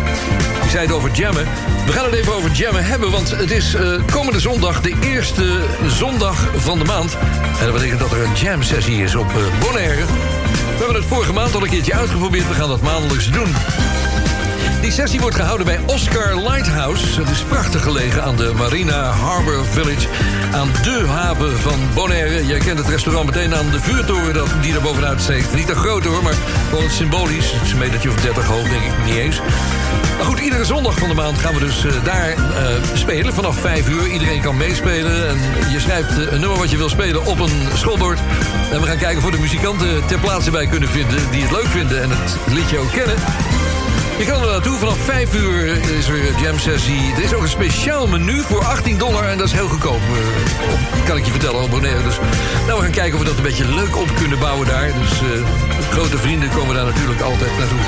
Die 0.62 0.70
zei 0.70 0.86
het 0.86 0.96
over 0.96 1.12
jammen. 1.12 1.46
We 1.86 1.92
gaan 1.92 2.06
het 2.06 2.14
even 2.14 2.34
over 2.34 2.52
jammen 2.52 2.86
hebben, 2.86 3.12
want 3.12 3.30
het 3.30 3.52
is 3.52 3.74
eh, 3.74 3.92
komende 4.12 4.40
zondag 4.40 4.82
de 4.82 4.96
eerste 5.02 5.62
zondag 5.88 6.48
van 6.56 6.80
de 6.80 6.86
maand. 6.86 7.18
En 7.60 7.66
dat 7.66 7.74
betekent 7.74 8.00
dat 8.00 8.12
er 8.12 8.24
een 8.24 8.36
jam 8.36 8.64
sessie 8.64 9.04
is 9.04 9.16
op 9.16 9.30
eh, 9.30 9.60
Bonaire. 9.60 10.06
We 10.06 10.78
hebben 10.78 10.96
het 10.96 11.06
vorige 11.06 11.34
maand 11.34 11.56
al 11.56 11.64
een 11.64 11.70
keertje 11.70 11.94
uitgeprobeerd. 11.94 12.48
We 12.48 12.54
gaan 12.54 12.70
dat 12.70 12.82
maandelijks 12.82 13.32
doen. 13.32 13.56
Die 14.82 14.92
sessie 14.92 15.20
wordt 15.20 15.36
gehouden 15.36 15.66
bij 15.66 15.80
Oscar 15.86 16.36
Lighthouse. 16.36 17.20
Het 17.20 17.30
is 17.30 17.42
prachtig 17.42 17.84
gelegen 17.84 18.24
aan 18.24 18.36
de 18.36 18.54
Marina 18.56 19.12
Harbor 19.12 19.66
Village. 19.66 20.08
Aan 20.58 20.72
de 20.84 21.06
haven 21.08 21.60
van 21.60 21.80
Bonaire. 21.94 22.48
Je 22.48 22.58
kent 22.58 22.78
het 22.78 22.88
restaurant 22.88 23.26
meteen 23.26 23.56
aan 23.56 23.70
de 23.70 23.80
vuurtoren 23.80 24.34
dat, 24.34 24.50
die 24.62 24.74
er 24.74 24.82
bovenuit 24.82 25.22
steekt. 25.22 25.54
Niet 25.54 25.68
te 25.68 25.76
groot 25.76 26.06
hoor, 26.06 26.24
maar 26.24 26.36
gewoon 26.70 26.90
symbolisch. 26.90 27.52
Het 27.52 27.62
is 27.62 27.72
een 27.72 27.78
metertje 27.78 28.10
of 28.10 28.16
30 28.16 28.46
hoog, 28.46 28.70
denk 28.70 28.84
ik 28.84 29.06
niet 29.06 29.16
eens. 29.16 29.42
Maar 30.16 30.26
goed, 30.26 30.40
iedere 30.40 30.66
zondag 30.66 30.98
van 30.98 31.10
de 31.10 31.16
maand 31.16 31.38
gaan 31.38 31.54
we 31.54 31.60
dus 31.60 31.86
eh, 31.86 32.04
daar 32.04 32.30
eh, 32.30 32.38
spelen. 32.94 33.34
Vanaf 33.34 33.60
5 33.60 33.90
uur. 33.90 34.08
Iedereen 34.08 34.42
kan 34.42 34.58
meespelen. 34.58 35.30
En 35.30 35.38
je 35.72 35.80
schrijft 35.80 36.10
eh, 36.10 36.32
een 36.32 36.40
nummer 36.40 36.58
wat 36.58 36.72
je 36.72 36.78
wil 36.78 36.90
spelen 36.90 37.26
op 37.26 37.40
een 37.40 37.68
schoolbord. 37.74 38.20
En 38.72 38.82
we 38.82 38.88
gaan 38.88 38.98
kijken 38.98 39.24
of 39.24 39.32
de 39.32 39.40
muzikanten 39.40 40.06
ter 40.06 40.20
plaatse 40.20 40.52
bij 40.52 40.68
kunnen 40.68 40.90
vinden... 40.90 41.20
die 41.32 41.42
het 41.42 41.52
leuk 41.52 41.68
vinden 41.68 42.02
en 42.02 42.10
het 42.10 42.36
liedje 42.54 42.78
ook 42.78 42.92
kennen. 42.92 43.16
Je 44.18 44.26
kan 44.26 44.42
er 44.42 44.48
naartoe. 44.48 44.78
Vanaf 44.78 44.98
5 44.98 45.34
uur 45.36 45.66
is 45.98 46.08
er 46.08 46.28
een 46.28 46.42
jam 46.42 46.60
sessie. 46.60 47.14
Er 47.16 47.24
is 47.24 47.34
ook 47.34 47.42
een 47.42 47.48
speciaal 47.48 48.08
menu 48.08 48.42
voor 48.42 48.66
18 48.66 48.98
dollar. 48.98 49.24
En 49.30 49.38
dat 49.38 49.48
is 49.48 49.54
heel 49.54 49.68
goedkoop. 49.68 50.00
eh, 50.02 51.06
kan 51.06 51.18
ik 51.18 51.26
je 51.26 51.32
vertellen 51.32 51.70
Bonaire. 51.70 52.04
Dus 52.04 52.18
nou, 52.66 52.78
we 52.78 52.84
gaan 52.84 52.92
kijken 52.94 53.14
of 53.14 53.20
we 53.20 53.26
dat 53.26 53.38
een 53.38 53.44
beetje 53.44 53.74
leuk 53.76 53.98
op 53.98 54.08
kunnen 54.16 54.40
bouwen 54.40 54.68
daar. 54.68 54.86
Dus 55.02 55.12
eh, 55.12 55.28
grote 55.92 56.18
vrienden 56.18 56.50
komen 56.50 56.76
daar 56.76 56.86
natuurlijk 56.86 57.22
altijd 57.22 57.58
naartoe. 57.58 57.80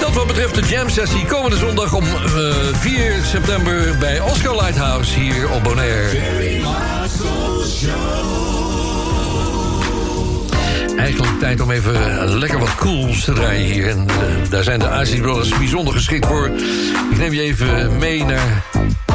Dat 0.00 0.12
wat 0.14 0.26
betreft 0.26 0.54
de 0.54 0.62
jam 0.68 0.88
sessie 0.88 1.24
komende 1.26 1.56
zondag 1.56 1.92
om 1.92 2.04
eh, 2.04 2.54
4 2.72 3.12
september 3.24 3.96
bij 3.98 4.20
Oscar 4.20 4.54
Lighthouse 4.54 5.20
hier 5.20 5.50
op 5.50 5.62
Bonaire. 5.62 6.18
Eigenlijk 10.98 11.38
tijd 11.38 11.60
om 11.60 11.70
even 11.70 12.28
lekker 12.38 12.58
wat 12.58 12.74
cools 12.74 13.24
te 13.24 13.32
draaien 13.32 13.64
hier. 13.64 13.88
En 13.88 14.06
eh, 14.08 14.50
daar 14.50 14.64
zijn 14.64 14.78
de 14.78 14.98
Isley 15.02 15.20
Brothers 15.20 15.58
bijzonder 15.58 15.94
geschikt 15.94 16.26
voor. 16.26 16.50
Ik 17.10 17.18
neem 17.18 17.32
je 17.32 17.40
even 17.40 17.98
mee 17.98 18.24
naar 18.24 18.62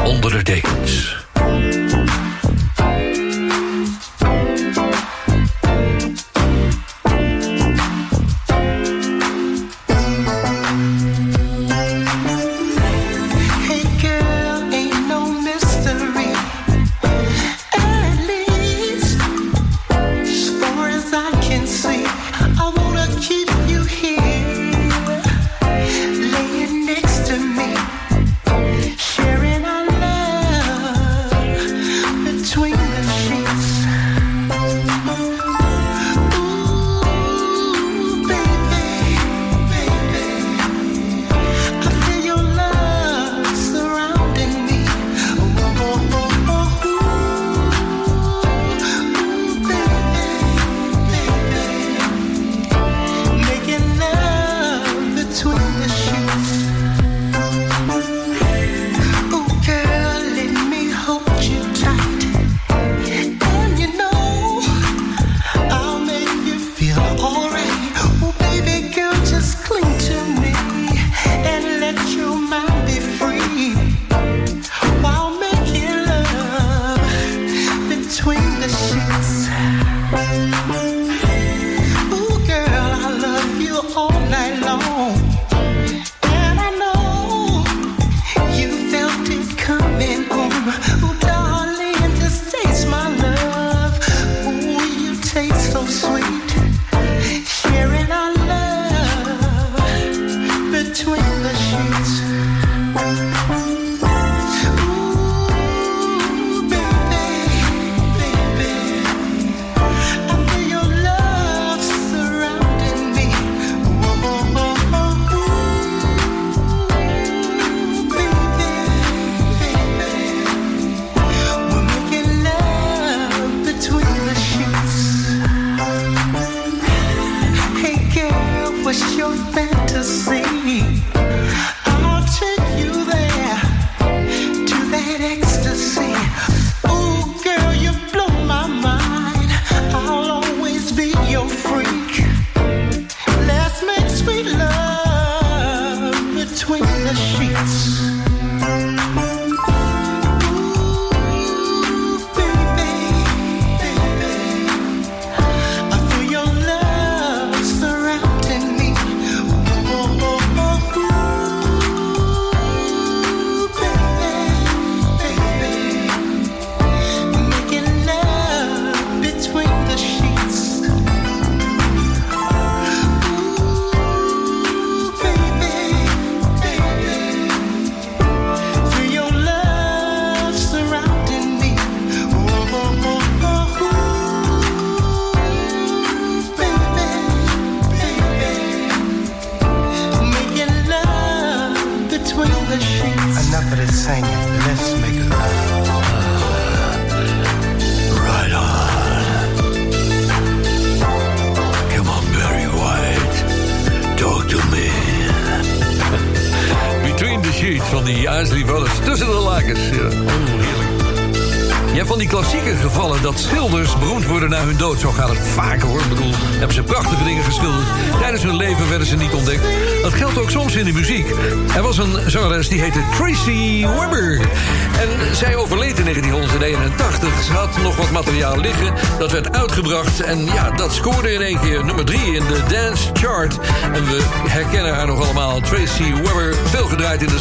Onder 0.03 0.31
de 0.31 0.43
Dekens. 0.43 1.22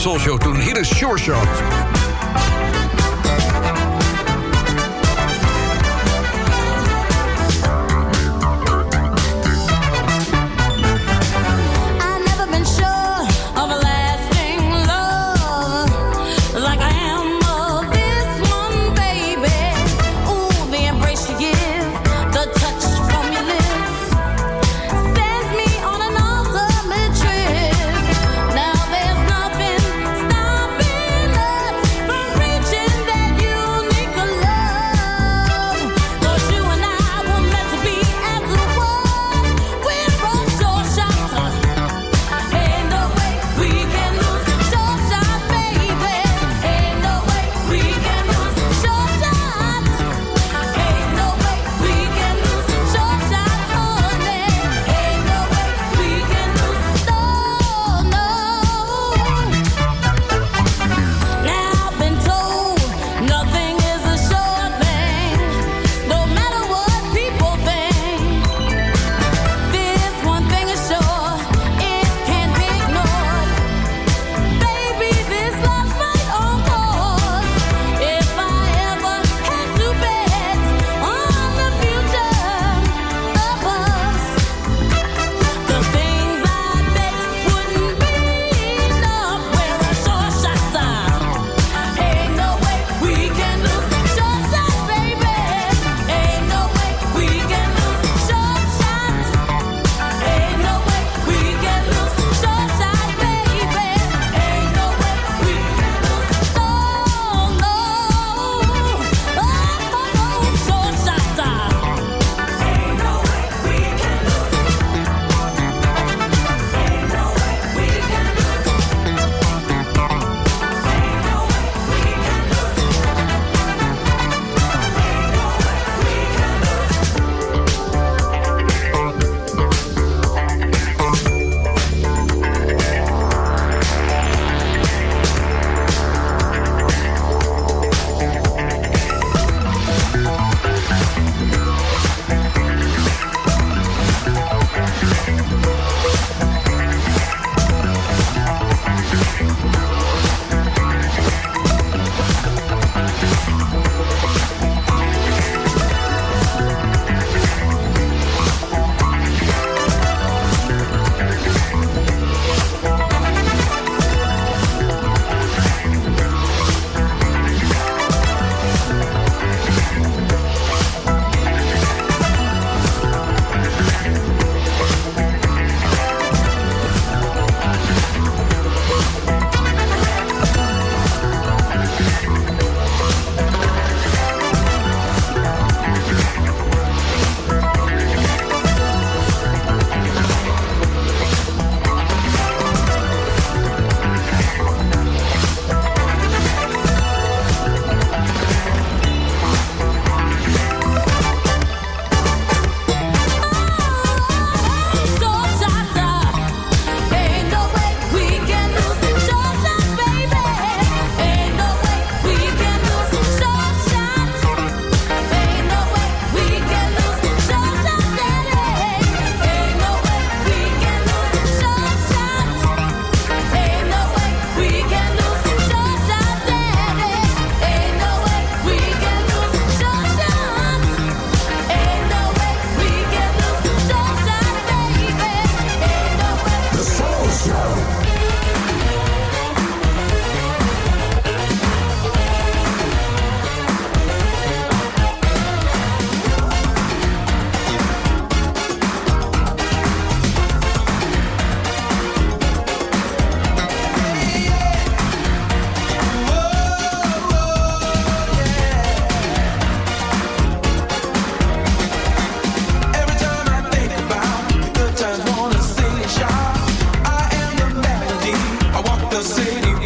Soul 0.03 0.19
Show 0.19 0.37
toen. 0.37 0.61
Hier 0.61 0.79
is 0.79 0.89
Sure 0.89 1.19
Shot. 1.19 1.82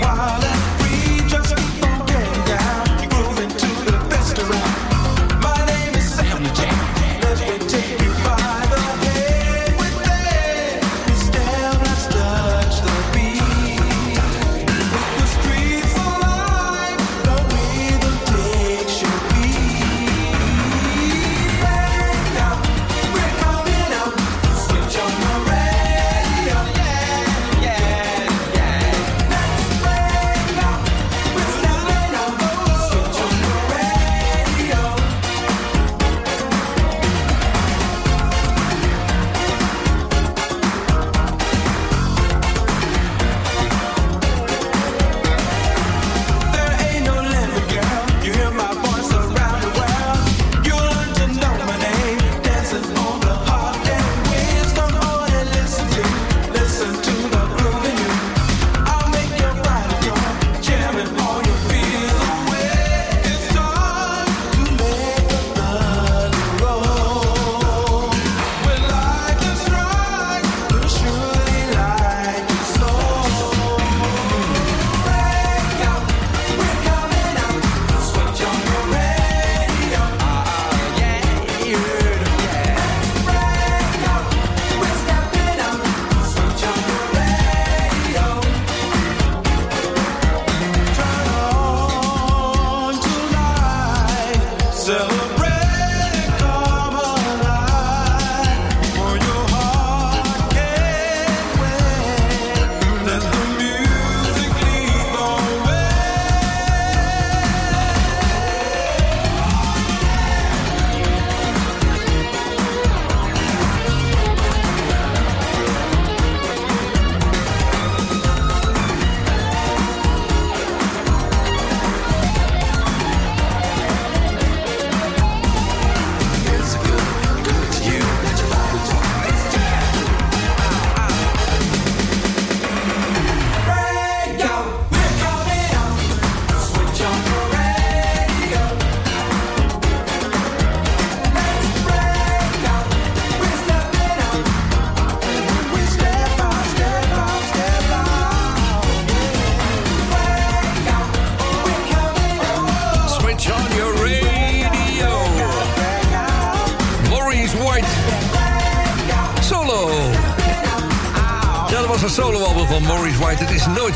Wild 0.03 0.46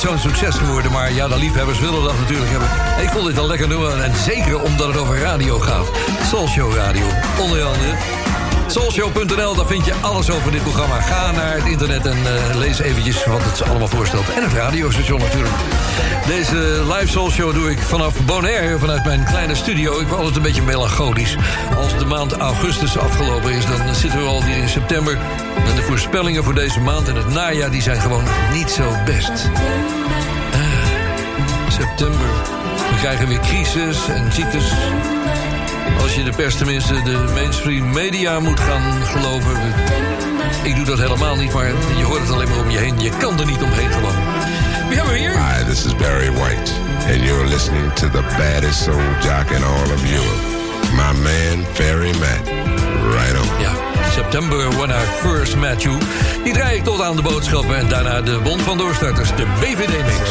Zo'n 0.01 0.19
succes 0.19 0.57
geworden, 0.57 0.93
maar 0.93 1.13
ja, 1.13 1.29
de 1.29 1.39
liefhebbers 1.39 1.79
willen 1.79 2.03
dat 2.03 2.19
natuurlijk 2.19 2.51
hebben. 2.51 2.69
Ik 3.03 3.09
vond 3.09 3.27
dit 3.27 3.37
een 3.37 3.47
lekker 3.47 3.69
nummer 3.69 4.01
en 4.01 4.17
zeker 4.17 4.63
omdat 4.63 4.87
het 4.87 4.97
over 4.97 5.19
radio 5.19 5.59
gaat. 5.59 5.91
Soul 6.23 6.49
Show 6.49 6.75
Radio, 6.75 7.07
onder 7.41 7.63
andere. 7.63 8.10
Soulshow.nl, 8.71 9.55
daar 9.55 9.67
vind 9.67 9.85
je 9.85 9.95
alles 10.01 10.31
over 10.31 10.53
dit 10.53 10.63
programma. 10.63 11.01
Ga 11.01 11.31
naar 11.31 11.57
het 11.57 11.67
internet 11.67 12.07
en 12.07 12.17
eh, 12.17 12.57
lees 12.57 12.79
eventjes 12.79 13.25
wat 13.25 13.43
het 13.43 13.69
allemaal 13.69 13.89
voorstelt. 13.89 14.29
En 14.35 14.43
het 14.43 14.53
radiostation 14.53 15.21
natuurlijk. 15.21 15.55
Deze 16.27 16.57
live 16.93 17.07
Soulshow 17.07 17.55
doe 17.55 17.71
ik 17.71 17.79
vanaf 17.79 18.25
Bonaire, 18.25 18.79
vanuit 18.79 19.05
mijn 19.05 19.25
kleine 19.25 19.55
studio. 19.55 20.01
Ik 20.01 20.09
ben 20.09 20.17
altijd 20.17 20.37
een 20.37 20.43
beetje 20.43 20.63
melancholisch. 20.63 21.37
Als 21.77 21.99
de 21.99 22.05
maand 22.05 22.33
augustus 22.33 22.99
afgelopen 22.99 23.53
is, 23.53 23.67
dan 23.67 23.95
zitten 23.95 24.21
we 24.21 24.27
alweer 24.27 24.57
in 24.57 24.69
september. 24.69 25.19
En 25.69 25.75
de 25.75 25.83
voorspellingen 25.83 26.45
voor 26.45 26.55
deze 26.55 26.81
maand 26.81 27.09
en 27.09 27.17
het 27.17 27.29
najaar... 27.29 27.71
die 27.71 27.83
zijn 27.83 28.01
gewoon 28.01 28.25
niet 28.53 28.71
zo 28.71 28.93
best. 29.05 29.31
Ah, 30.53 31.71
september. 31.71 32.29
We 32.91 32.97
krijgen 33.01 33.29
weer 33.29 33.41
crisis 33.41 34.09
en 34.09 34.33
ziektes. 34.33 34.73
Als 36.03 36.15
je 36.15 36.25
de 36.25 36.33
pers 36.37 36.55
tenminste 36.55 37.03
de 37.03 37.31
mainstream 37.35 37.91
media 37.91 38.41
moet 38.41 38.61
gaan 38.61 39.07
geloven. 39.07 39.61
Ik 40.63 40.77
doe 40.77 40.85
dat 40.85 40.99
helemaal 40.99 41.37
niet, 41.37 41.53
maar 41.53 41.67
je 41.97 42.05
hoort 42.05 42.21
het 42.21 42.31
alleen 42.31 42.49
maar 42.49 42.59
om 42.59 42.71
je 42.71 42.79
heen. 42.79 43.01
Je 43.01 43.11
kan 43.19 43.41
er 43.41 43.47
niet 43.47 43.63
omheen 43.63 43.93
gewoon. 43.93 44.15
Wie 44.89 44.97
hebben 44.97 45.15
we 45.15 45.19
hier? 45.19 45.33
Hi, 45.33 45.65
this 45.65 45.85
is 45.85 45.97
Barry 45.97 46.33
White, 46.33 46.73
and 47.13 47.23
you're 47.23 47.47
listening 47.47 47.93
to 47.93 48.09
the 48.09 48.23
baddest 48.39 48.83
soul 48.83 49.01
jock 49.23 49.51
in 49.51 49.65
all 49.65 49.93
of 49.95 50.05
Europe. 50.11 50.59
My 50.93 51.13
man, 51.23 51.65
Ferry 51.73 52.13
Matt. 52.19 52.49
Right 53.13 53.41
on. 53.41 53.61
Ja, 53.61 53.73
September 54.11 54.77
When 54.77 54.91
I 54.91 55.05
First 55.23 55.57
Met 55.57 55.83
You. 55.83 55.99
Die 56.45 56.53
draai 56.53 56.77
ik 56.77 56.85
tot 56.85 57.01
aan 57.01 57.17
de 57.17 57.23
boodschappen 57.23 57.77
en 57.77 57.89
daarna 57.89 58.21
de 58.21 58.39
Bond 58.43 58.63
van 58.63 58.79
Doorstarters, 58.79 59.29
de 59.29 59.47
BVD-mix. 59.61 60.31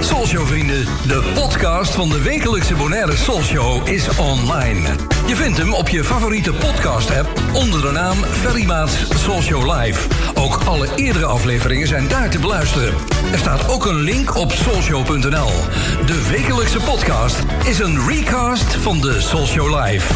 Soulshow 0.00 0.46
vrienden, 0.46 0.84
de 1.06 1.30
podcast 1.34 1.94
van 1.94 2.08
de 2.08 2.22
wekelijkse 2.22 2.74
Bonaire 2.74 3.16
Soulshow 3.16 3.88
is 3.88 4.08
online. 4.18 4.88
Je 5.26 5.36
vindt 5.36 5.58
hem 5.58 5.72
op 5.72 5.88
je 5.88 6.04
favoriete 6.04 6.52
podcast 6.52 7.10
app 7.10 7.42
onder 7.52 7.80
de 7.80 7.90
naam 7.90 8.16
Ferry 8.16 8.64
Maats 8.64 8.94
Soulshow 9.24 9.72
Live. 9.72 10.08
Ook 10.34 10.60
alle 10.64 10.88
eerdere 10.96 11.24
afleveringen 11.24 11.88
zijn 11.88 12.08
daar 12.08 12.30
te 12.30 12.38
beluisteren. 12.38 12.94
Er 13.32 13.38
staat 13.38 13.68
ook 13.68 13.86
een 13.86 14.00
link 14.00 14.36
op 14.36 14.52
soulshow.nl. 14.52 15.50
De 16.06 16.26
wekelijkse 16.30 16.80
podcast 16.80 17.38
is 17.64 17.78
een 17.78 18.08
recast 18.08 18.74
van 18.74 19.00
de 19.00 19.20
Soulshow 19.20 19.84
Live. 19.84 20.14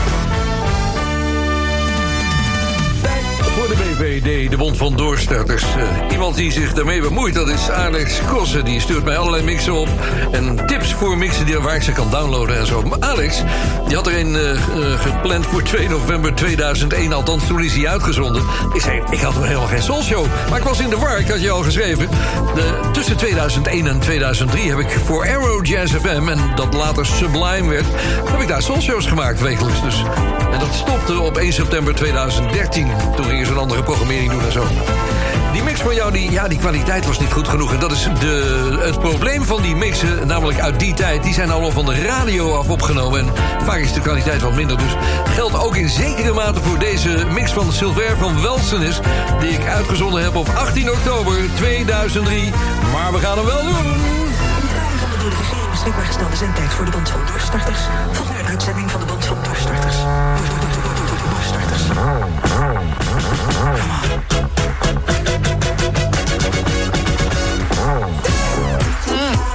Voor 3.43 3.69
de 3.69 3.94
BVD, 3.99 4.51
de 4.51 4.57
Bond 4.57 4.77
van 4.77 4.97
Doorstarters. 4.97 5.63
Eh, 5.63 6.13
iemand 6.13 6.37
die 6.37 6.53
zich 6.53 6.73
daarmee 6.73 7.01
bemoeit, 7.01 7.35
dat 7.35 7.49
is 7.49 7.71
Alex 7.71 8.21
Kossen. 8.29 8.65
Die 8.65 8.81
stuurt 8.81 9.05
mij 9.05 9.17
allerlei 9.17 9.43
mixen 9.43 9.73
op. 9.73 9.89
En 10.31 10.67
tips 10.67 10.93
voor 10.93 11.19
mixen 11.19 11.47
die, 11.47 11.59
waar 11.59 11.77
ik 11.77 11.83
ze 11.83 11.93
kan 11.93 12.11
downloaden 12.11 12.59
en 12.59 12.67
zo. 12.67 12.83
Maar 12.83 12.99
Alex, 13.01 13.43
die 13.87 13.97
had 13.97 14.07
er 14.07 14.19
een 14.19 14.37
eh, 14.37 14.51
eh, 14.51 14.59
gepland 15.01 15.47
voor 15.47 15.63
2 15.63 15.89
november 15.89 16.35
2001. 16.35 17.13
Althans, 17.13 17.47
toen 17.47 17.63
is 17.63 17.75
hij 17.75 17.89
uitgezonden. 17.89 18.43
Ik 18.73 18.81
zei, 18.81 19.03
ik 19.11 19.21
had 19.21 19.35
nog 19.35 19.45
helemaal 19.45 19.69
geen 19.69 19.83
soulshow. 19.83 20.27
Maar 20.49 20.59
ik 20.59 20.65
was 20.65 20.81
in 20.81 20.91
de 20.91 20.99
war, 20.99 21.19
ik 21.19 21.29
had 21.29 21.41
je 21.41 21.51
al 21.51 21.63
geschreven. 21.63 22.09
De, 22.55 22.81
tussen 22.93 23.17
2001 23.17 23.87
en 23.87 23.99
2003 23.99 24.71
heb 24.71 24.79
ik 24.79 24.91
voor 25.05 25.29
Arrow 25.29 25.67
Jazz 25.67 25.95
FM... 25.95 26.29
en 26.29 26.39
dat 26.55 26.75
later 26.75 27.07
Sublime 27.07 27.69
werd... 27.69 27.87
heb 28.31 28.41
ik 28.41 28.49
daar 28.49 28.63
soulshows 28.63 29.07
gemaakt 29.07 29.41
wekelijks. 29.41 29.83
Dus. 29.83 30.03
En 30.53 30.61
dat 30.61 30.75
stopte 30.75 31.21
op 31.21 31.37
1 31.37 31.53
september 31.53 31.95
2013. 31.95 32.89
Toen 33.17 33.25
gingen 33.25 33.47
ze 33.47 33.53
een 33.53 33.59
andere 33.59 33.83
programmering 33.85 34.31
doen 34.31 34.45
en 34.45 34.53
zo. 34.53 34.65
Die 35.53 35.63
mix 35.63 35.81
van 35.81 35.95
jou, 35.95 36.13
die, 36.13 36.31
ja, 36.31 36.49
die 36.49 36.59
kwaliteit 36.59 37.07
was 37.07 37.19
niet 37.19 37.33
goed 37.33 37.49
genoeg. 37.49 37.73
En 37.73 37.79
dat 37.79 37.93
is 37.93 38.09
de, 38.21 38.79
het 38.81 38.99
probleem 38.99 39.45
van 39.45 39.63
die 39.63 39.77
mixen, 39.77 40.27
namelijk 40.27 40.61
uit 40.61 40.81
die 40.81 40.95
tijd... 40.95 41.23
die 41.23 41.35
zijn 41.35 41.51
allemaal 41.51 41.71
van 41.71 41.85
de 41.85 42.03
radio 42.03 42.55
af 42.55 42.69
opgenomen. 42.69 43.21
En 43.21 43.33
vaak 43.65 43.79
is 43.79 43.93
de 43.93 44.01
kwaliteit 44.01 44.43
wat 44.43 44.55
minder. 44.55 44.79
Dus 44.79 44.97
geldt 45.25 45.59
ook 45.59 45.77
in 45.77 45.89
zekere 45.89 46.33
mate 46.33 46.61
voor 46.61 46.79
deze 46.79 47.25
mix 47.33 47.53
van 47.53 47.73
Silver 47.73 48.17
van 48.19 48.43
Welsenis... 48.43 49.01
die 49.41 49.51
ik 49.51 49.67
uitgezonden 49.67 50.23
heb 50.23 50.37
op 50.37 50.49
18 50.49 50.91
oktober 50.91 51.35
2003. 51.55 52.53
Maar 52.93 53.13
we 53.13 53.19
gaan 53.19 53.37
hem 53.37 53.47
wel 53.47 53.63
doen. 53.63 53.93
door 55.21 55.31
de 55.31 55.37
regering 55.37 55.71
beschikbaar 55.71 56.05
gestelde 56.05 56.37
zendtijd 56.37 56.73
voor 56.73 56.85
de 56.85 56.91
band 56.91 57.11
van 57.11 57.21
doorstarters. 57.27 57.81
Volgende 58.13 58.43
uitzending 58.45 58.91
van 58.91 59.01
de 59.01 59.07
band 59.07 59.25
van 59.25 59.37
doorstarters. 59.45 59.97
Door, 60.37 60.49
door, 60.49 60.61
door, 60.61 60.74
door, 61.55 62.29
door, 62.49 62.81
door, 67.79 69.54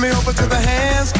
me 0.00 0.08
over 0.12 0.32
to 0.32 0.46
the 0.46 0.56
hands 0.56 1.19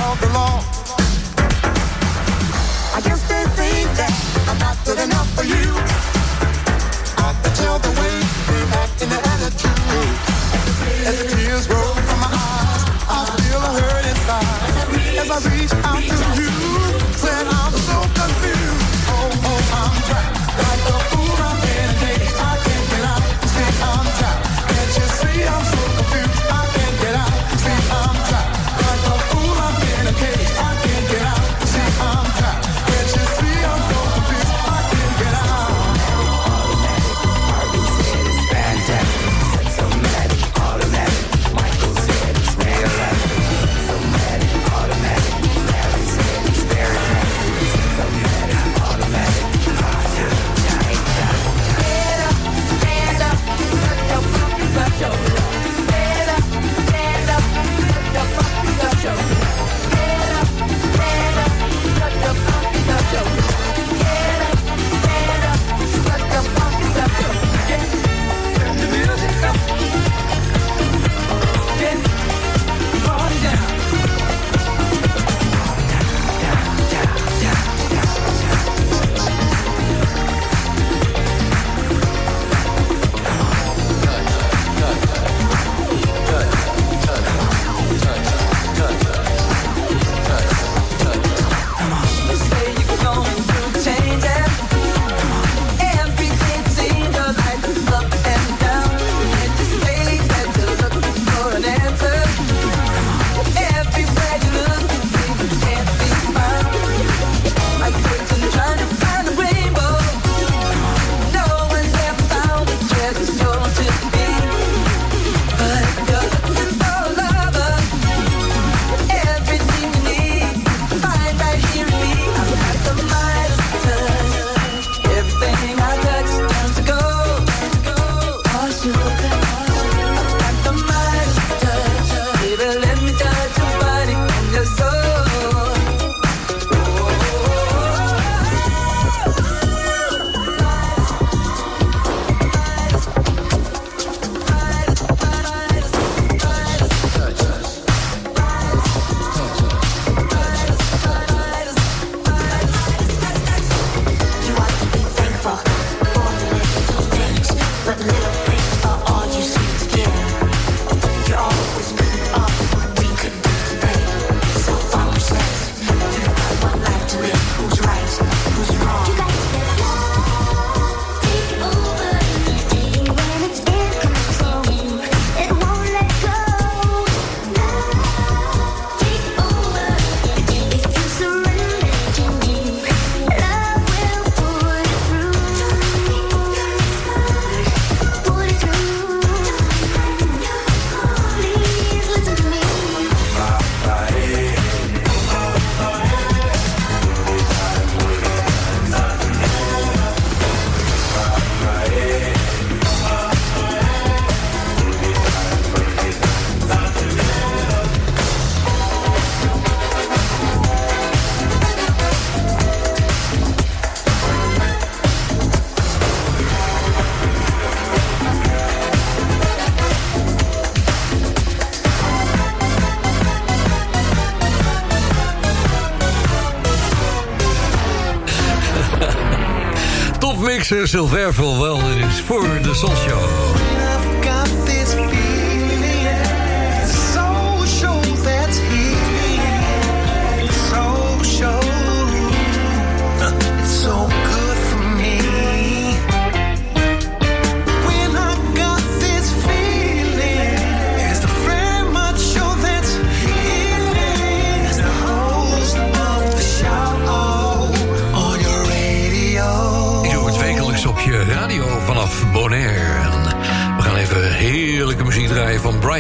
Topmixer 230.71 230.99
Silver 230.99 231.35
wel 231.59 231.91
is 231.91 232.21
voor 232.21 232.63
de 232.63 232.75
Soul. 232.75 233.40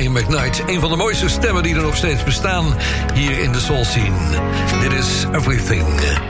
Brian 0.01 0.13
McKnight. 0.13 0.63
Een 0.67 0.81
van 0.81 0.91
de 0.91 0.97
mooiste 0.97 1.29
stemmen 1.29 1.63
die 1.63 1.75
er 1.75 1.83
nog 1.83 1.97
steeds 1.97 2.25
bestaan 2.25 2.75
hier 3.15 3.39
in 3.39 3.53
de 3.53 3.61
soul 3.61 3.85
scene. 3.85 4.41
Dit 4.81 4.93
is 4.93 5.25
Everything. 5.33 6.30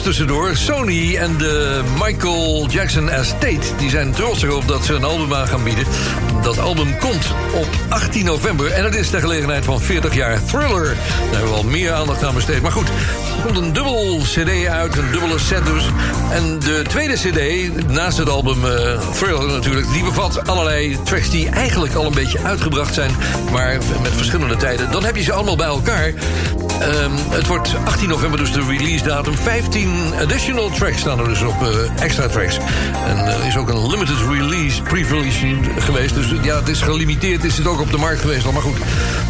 Tussendoor. 0.00 0.56
Sony 0.56 1.16
en 1.16 1.36
de 1.36 1.80
Michael 1.98 2.66
Jackson 2.68 3.08
Estate... 3.08 3.76
die 3.78 3.90
zijn 3.90 4.12
trots 4.12 4.42
erop 4.42 4.68
dat 4.68 4.84
ze 4.84 4.94
een 4.94 5.04
album 5.04 5.34
aan 5.34 5.48
gaan 5.48 5.64
bieden. 5.64 5.84
Dat 6.42 6.58
album 6.58 6.98
komt 6.98 7.26
op 7.54 7.68
18 7.88 8.24
november... 8.24 8.70
en 8.70 8.84
het 8.84 8.94
is 8.94 9.10
de 9.10 9.20
gelegenheid 9.20 9.64
van 9.64 9.80
40 9.80 10.14
jaar 10.14 10.44
Thriller. 10.44 10.84
Daar 10.84 11.30
hebben 11.30 11.50
we 11.50 11.56
al 11.56 11.62
meer 11.62 11.92
aandacht 11.92 12.24
aan 12.24 12.34
besteed. 12.34 12.62
Maar 12.62 12.72
goed, 12.72 12.88
er 12.88 13.42
komt 13.44 13.56
een 13.56 13.72
dubbel 13.72 14.18
cd 14.22 14.66
uit, 14.66 14.96
een 14.96 15.10
dubbele 15.10 15.38
set 15.38 15.66
dus. 15.66 15.84
En 16.30 16.58
de 16.58 16.82
tweede 16.88 17.14
cd, 17.14 17.70
naast 17.88 18.18
het 18.18 18.28
album 18.28 18.64
eh, 18.64 19.00
Thriller 19.14 19.46
natuurlijk... 19.46 19.92
die 19.92 20.04
bevat 20.04 20.48
allerlei 20.48 20.98
tracks 21.02 21.30
die 21.30 21.48
eigenlijk 21.48 21.94
al 21.94 22.06
een 22.06 22.14
beetje 22.14 22.38
uitgebracht 22.42 22.94
zijn... 22.94 23.10
maar 23.52 23.78
met 24.02 24.12
verschillende 24.12 24.56
tijden. 24.56 24.90
Dan 24.90 25.04
heb 25.04 25.16
je 25.16 25.22
ze 25.22 25.32
allemaal 25.32 25.56
bij 25.56 25.66
elkaar... 25.66 26.12
Ehm, 26.82 27.10
het 27.28 27.46
wordt 27.46 27.74
18 27.84 28.08
november 28.08 28.38
dus 28.38 28.52
de 28.52 28.64
release 28.68 29.04
datum. 29.04 29.34
15 29.34 30.12
additional 30.20 30.70
tracks 30.70 31.00
staan 31.00 31.18
er 31.18 31.28
dus 31.28 31.42
op, 31.42 31.62
eh, 31.62 32.02
extra 32.02 32.28
tracks. 32.28 32.58
En 33.06 33.18
er 33.18 33.46
is 33.46 33.56
ook 33.56 33.68
een 33.68 33.90
limited 33.90 34.16
release, 34.30 34.82
pre-release 34.82 35.46
geweest. 35.78 36.14
Dus 36.14 36.32
ja, 36.42 36.56
het 36.56 36.68
is 36.68 36.80
gelimiteerd, 36.80 37.44
is 37.44 37.58
het 37.58 37.66
ook 37.66 37.80
op 37.80 37.90
de 37.90 37.96
markt 37.96 38.20
geweest 38.20 38.46
al. 38.46 38.52
Maar 38.52 38.62
goed, 38.62 38.76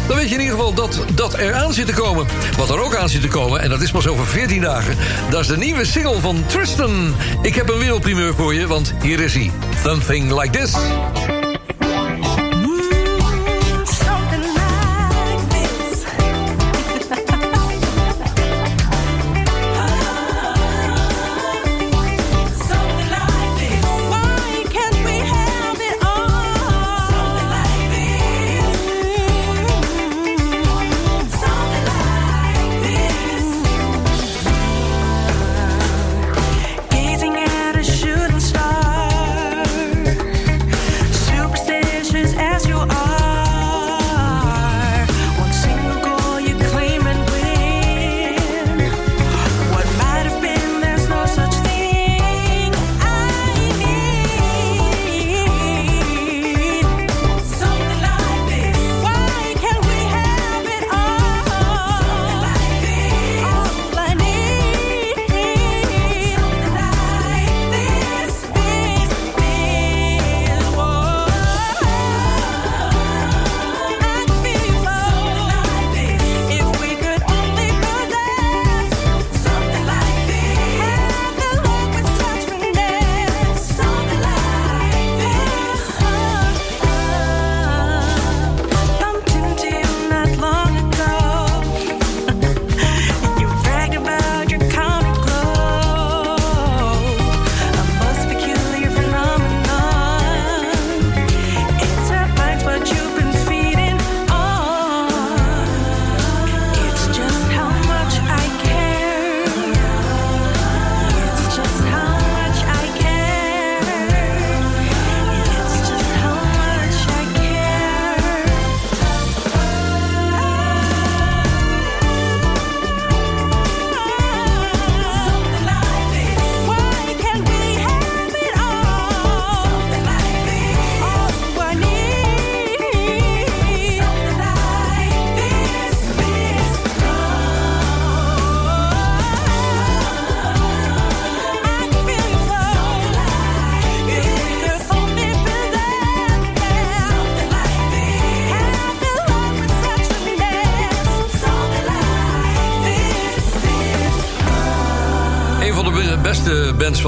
dan 0.07 0.17
weet 0.17 0.29
je 0.29 0.35
in 0.35 0.41
ieder 0.41 0.55
geval 0.55 0.73
dat 0.73 1.05
dat 1.13 1.33
er 1.33 1.53
aan 1.53 1.73
zit 1.73 1.85
te 1.85 1.93
komen. 1.93 2.25
Wat 2.57 2.69
er 2.69 2.83
ook 2.83 2.95
aan 2.95 3.09
zit 3.09 3.21
te 3.21 3.27
komen, 3.27 3.61
en 3.61 3.69
dat 3.69 3.81
is 3.81 3.91
pas 3.91 4.07
over 4.07 4.25
14 4.25 4.61
dagen... 4.61 4.95
dat 5.29 5.41
is 5.41 5.47
de 5.47 5.57
nieuwe 5.57 5.85
single 5.85 6.19
van 6.19 6.43
Tristan. 6.45 7.15
Ik 7.41 7.55
heb 7.55 7.69
een 7.69 7.79
wereldprimeur 7.79 8.33
voor 8.33 8.53
je, 8.53 8.67
want 8.67 8.93
hier 9.01 9.19
is 9.19 9.33
hij. 9.33 9.51
Something 9.83 10.41
like 10.41 10.59
this. 10.59 10.73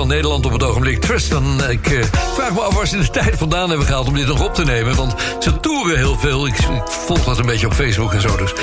Nederland 0.07 0.45
op 0.45 0.51
het 0.51 0.63
ogenblik. 0.63 1.01
Tristan, 1.01 1.69
ik 1.69 1.87
eh, 1.87 2.03
vraag 2.33 2.53
me 2.53 2.61
af 2.61 2.75
waar 2.75 2.87
ze 2.87 2.97
de 2.97 3.09
tijd 3.19 3.37
vandaan 3.37 3.69
hebben 3.69 3.87
gehaald... 3.87 4.07
om 4.07 4.13
dit 4.13 4.27
nog 4.27 4.43
op 4.43 4.53
te 4.53 4.63
nemen, 4.63 4.95
want 4.95 5.13
ze 5.39 5.59
toeren 5.59 5.97
heel 5.97 6.17
veel. 6.17 6.47
Ik, 6.47 6.55
volg 6.85 7.23
dat 7.23 7.37
een 7.37 7.45
beetje 7.45 7.65
op 7.65 7.73
Facebook 7.73 8.13
en 8.13 8.21
zo, 8.21 8.37
dus... 8.37 8.53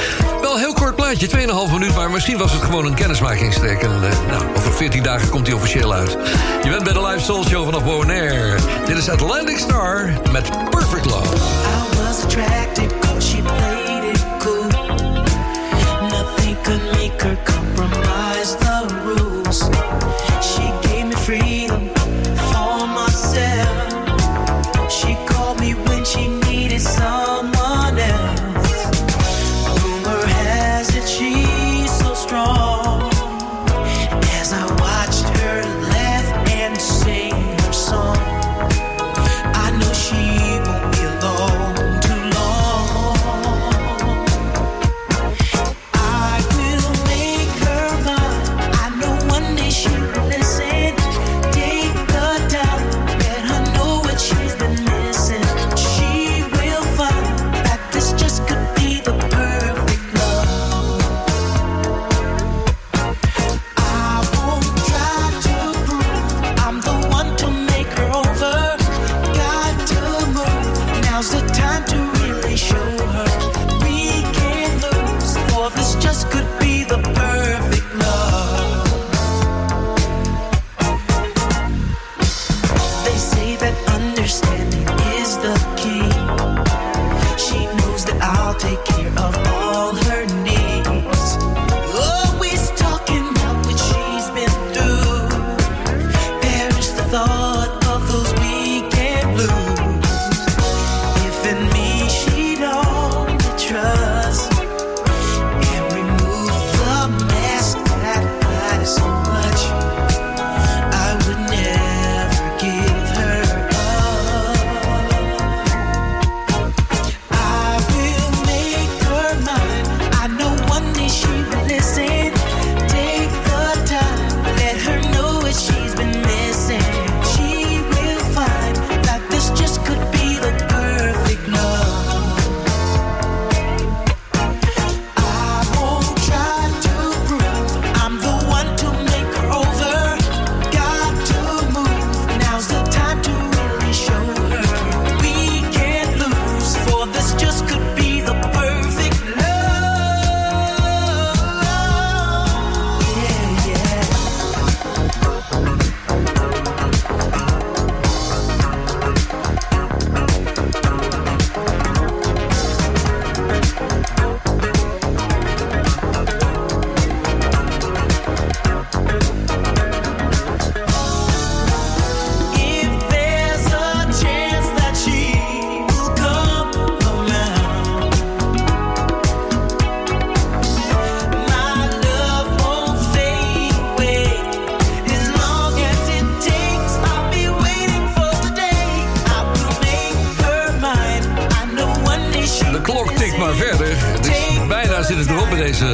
Wel 0.40 0.56
heel 0.56 0.72
kort 0.72 0.96
plaatje, 0.96 1.28
2,5 1.28 1.72
minuut... 1.72 1.94
maar 1.94 2.10
misschien 2.10 2.38
was 2.38 2.52
het 2.52 2.62
gewoon 2.62 2.86
een 2.86 2.94
kennismakingstrek. 2.94 3.82
En 3.82 3.90
eh, 3.90 4.28
nou, 4.30 4.44
over 4.56 4.72
14 4.72 5.02
dagen 5.02 5.28
komt 5.28 5.46
hij 5.46 5.56
officieel 5.56 5.92
uit. 5.92 6.16
Je 6.62 6.70
bent 6.70 6.84
bij 6.84 6.92
de 6.92 7.06
Live 7.06 7.24
Soul 7.24 7.44
Show 7.44 7.64
vanaf 7.64 7.84
Bonaire. 7.84 8.54
Dit 8.86 8.96
is 8.96 9.08
Atlantic 9.08 9.58
Star 9.58 10.12
met 10.32 10.70
Perfect 10.70 11.04
Love. 11.04 11.36
I 11.36 11.96
was 11.96 12.24
attracted 12.24 13.00
played 13.40 14.04
it 14.04 14.24
cool. 14.40 14.68
Nothing 16.08 16.56
could 16.62 16.82
make 16.92 17.20
her 17.22 17.36
compromise 17.44 18.56
the. 18.56 19.21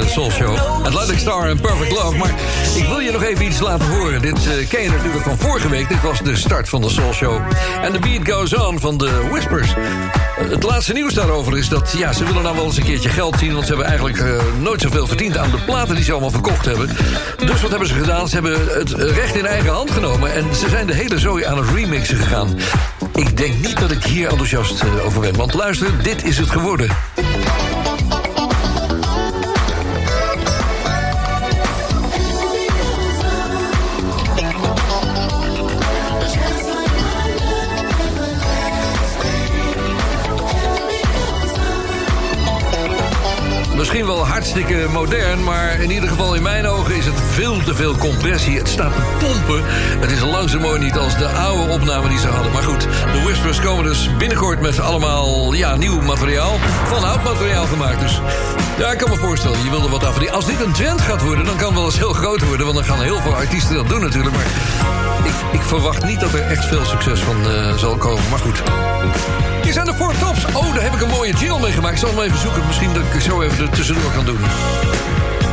Soul 0.08 0.30
Show. 0.30 0.56
Atlantic 0.84 1.18
Star 1.18 1.48
en 1.48 1.60
Perfect 1.60 1.92
Love. 1.92 2.16
Maar 2.16 2.34
ik 2.76 2.84
wil 2.88 2.98
je 2.98 3.10
nog 3.10 3.22
even 3.22 3.44
iets 3.46 3.60
laten 3.60 3.88
horen. 3.88 4.22
Dit 4.22 4.46
eh, 4.46 4.68
ken 4.68 4.82
je 4.82 4.90
natuurlijk 4.90 5.24
van 5.24 5.38
vorige 5.38 5.68
week. 5.68 5.88
Dit 5.88 6.02
was 6.02 6.22
de 6.22 6.36
start 6.36 6.68
van 6.68 6.80
de 6.82 6.88
Soul 6.88 7.12
Show. 7.12 7.40
En 7.82 7.92
The 7.92 7.98
Beat 7.98 8.30
Goes 8.30 8.54
On 8.54 8.80
van 8.80 8.96
de 8.98 9.28
Whispers. 9.30 9.68
Eh, 9.68 10.48
Het 10.50 10.62
laatste 10.62 10.92
nieuws 10.92 11.14
daarover 11.14 11.58
is 11.58 11.68
dat 11.68 11.94
ja, 11.96 12.12
ze 12.12 12.24
willen 12.24 12.42
nou 12.42 12.56
wel 12.56 12.64
eens 12.64 12.76
een 12.76 12.84
keertje 12.84 13.08
geld 13.08 13.38
zien... 13.38 13.52
want 13.52 13.62
ze 13.66 13.68
hebben 13.68 13.86
eigenlijk 13.86 14.18
eh, 14.18 14.32
nooit 14.60 14.80
zoveel 14.80 15.06
verdiend 15.06 15.36
aan 15.36 15.50
de 15.50 15.64
platen 15.64 15.94
die 15.94 16.04
ze 16.04 16.10
allemaal 16.12 16.30
verkocht 16.30 16.64
hebben. 16.64 16.88
Dus 17.46 17.60
wat 17.60 17.70
hebben 17.70 17.88
ze 17.88 17.94
gedaan? 17.94 18.28
Ze 18.28 18.34
hebben 18.34 18.78
het 18.78 18.92
recht 18.92 19.34
in 19.36 19.46
eigen 19.46 19.70
hand 19.72 19.90
genomen... 19.90 20.34
en 20.34 20.54
ze 20.54 20.68
zijn 20.68 20.86
de 20.86 20.94
hele 20.94 21.18
zooi 21.18 21.44
aan 21.44 21.58
het 21.58 21.70
remixen 21.74 22.16
gegaan. 22.16 22.58
Ik 23.14 23.36
denk 23.36 23.54
niet 23.66 23.80
dat 23.80 23.90
ik 23.90 24.04
hier 24.04 24.28
enthousiast 24.28 24.82
over 25.04 25.20
ben. 25.20 25.36
Want 25.36 25.54
luister, 25.54 25.88
dit 26.02 26.24
is 26.24 26.38
het 26.38 26.50
geworden. 26.50 26.88
Misschien 43.88 44.14
wel 44.14 44.26
hartstikke 44.26 44.86
modern, 44.92 45.44
maar 45.44 45.80
in 45.80 45.90
ieder 45.90 46.08
geval 46.08 46.34
in 46.34 46.42
mijn 46.42 46.66
ogen 46.66 46.96
is 46.96 47.04
het 47.04 47.20
veel 47.30 47.62
te 47.62 47.74
veel 47.74 47.96
compressie. 47.96 48.58
Het 48.58 48.68
staat 48.68 48.92
te 48.92 49.02
pompen. 49.18 49.62
Het 50.00 50.10
is 50.10 50.20
langzaam 50.20 50.80
niet 50.80 50.96
als 50.96 51.18
de 51.18 51.26
oude 51.28 51.72
opname 51.72 52.08
die 52.08 52.18
ze 52.18 52.26
hadden. 52.26 52.52
Maar 52.52 52.62
goed, 52.62 52.80
de 52.80 53.22
Whispers 53.24 53.60
komen 53.60 53.84
dus 53.84 54.10
binnenkort 54.18 54.60
met 54.60 54.80
allemaal 54.80 55.52
ja, 55.52 55.76
nieuw 55.76 56.00
materiaal. 56.00 56.58
Van 56.84 57.04
oud 57.04 57.24
materiaal 57.24 57.66
gemaakt. 57.66 58.00
Dus 58.00 58.20
ja, 58.78 58.92
ik 58.92 58.98
kan 58.98 59.10
me 59.10 59.16
voorstellen, 59.16 59.64
je 59.64 59.70
wilde 59.70 59.88
wat 59.88 60.04
af. 60.04 60.30
Als 60.30 60.46
dit 60.46 60.60
een 60.60 60.72
trend 60.72 61.00
gaat 61.00 61.22
worden, 61.22 61.44
dan 61.44 61.56
kan 61.56 61.66
het 61.66 61.76
wel 61.76 61.84
eens 61.84 61.98
heel 61.98 62.12
groot 62.12 62.44
worden. 62.44 62.66
Want 62.66 62.78
dan 62.78 62.86
gaan 62.86 63.02
heel 63.02 63.20
veel 63.20 63.34
artiesten 63.34 63.74
dat 63.74 63.88
doen 63.88 64.00
natuurlijk. 64.00 64.34
Maar 64.34 64.46
ik, 65.24 65.60
ik 65.60 65.62
verwacht 65.62 66.04
niet 66.04 66.20
dat 66.20 66.32
er 66.32 66.46
echt 66.46 66.64
veel 66.64 66.84
succes 66.84 67.20
van 67.20 67.50
eh, 67.50 67.76
zal 67.76 67.96
komen. 67.96 68.28
Maar 68.30 68.38
goed. 68.38 68.62
Hier 69.68 69.76
zijn 69.76 69.86
de 69.86 69.94
Four 69.94 70.18
Tops. 70.18 70.44
Oh, 70.44 70.74
daar 70.74 70.82
heb 70.82 70.94
ik 70.94 71.00
een 71.00 71.08
mooie 71.08 71.32
jingle 71.32 71.60
mee 71.60 71.72
gemaakt. 71.72 71.92
Ik 71.92 71.98
zal 71.98 72.10
hem 72.10 72.20
even 72.20 72.38
zoeken. 72.38 72.66
Misschien 72.66 72.92
dat 72.92 73.02
ik 73.12 73.20
zo 73.20 73.42
even 73.42 73.64
er 73.64 73.70
tussendoor 73.70 74.12
kan 74.12 74.24
doen. 74.24 74.38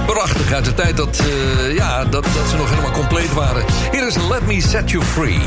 Prachtig 0.05 0.53
uit 0.53 0.65
de 0.65 0.73
tijd 0.73 0.97
dat, 0.97 1.19
eh, 1.19 1.75
ja, 1.75 2.05
dat, 2.05 2.23
dat 2.23 2.49
ze 2.49 2.55
nog 2.57 2.69
helemaal 2.69 2.91
compleet 2.91 3.33
waren. 3.33 3.63
Hier 3.91 4.07
is 4.07 4.15
Let 4.29 4.45
Me 4.45 4.61
Set 4.61 4.91
You 4.91 5.03
Free. 5.03 5.39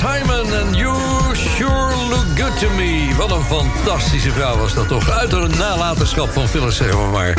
Hyman 0.00 0.52
en 0.54 0.74
You 0.74 0.96
Sure 1.56 1.94
Look 2.08 2.26
Good 2.36 2.58
To 2.60 2.68
Me. 2.76 3.08
Wat 3.16 3.30
een 3.30 3.42
fantastische 3.42 4.30
vrouw 4.30 4.56
was 4.56 4.74
dat 4.74 4.88
toch. 4.88 5.10
Uit 5.10 5.30
de 5.30 5.46
nalatenschap 5.58 6.32
van 6.32 6.48
Phyllis, 6.48 6.76
zeggen 6.76 7.04
we 7.04 7.10
maar. 7.12 7.34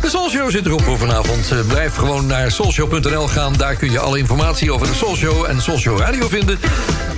De 0.00 0.08
Soul 0.08 0.30
Show 0.30 0.50
zit 0.50 0.66
erop 0.66 0.82
voor 0.82 0.98
vanavond. 0.98 1.50
Eh, 1.50 1.58
Blijf 1.68 1.94
gewoon 1.96 2.26
naar 2.26 2.50
soulshow.nl 2.50 3.28
gaan. 3.28 3.52
Daar 3.56 3.74
kun 3.74 3.90
je 3.90 3.98
alle 3.98 4.18
informatie 4.18 4.72
over 4.72 4.86
de 4.86 4.94
Soul 4.94 5.16
Show 5.16 5.44
en 5.44 5.60
Soul 5.62 5.78
Show 5.78 5.98
Radio 5.98 6.28
vinden. 6.28 6.58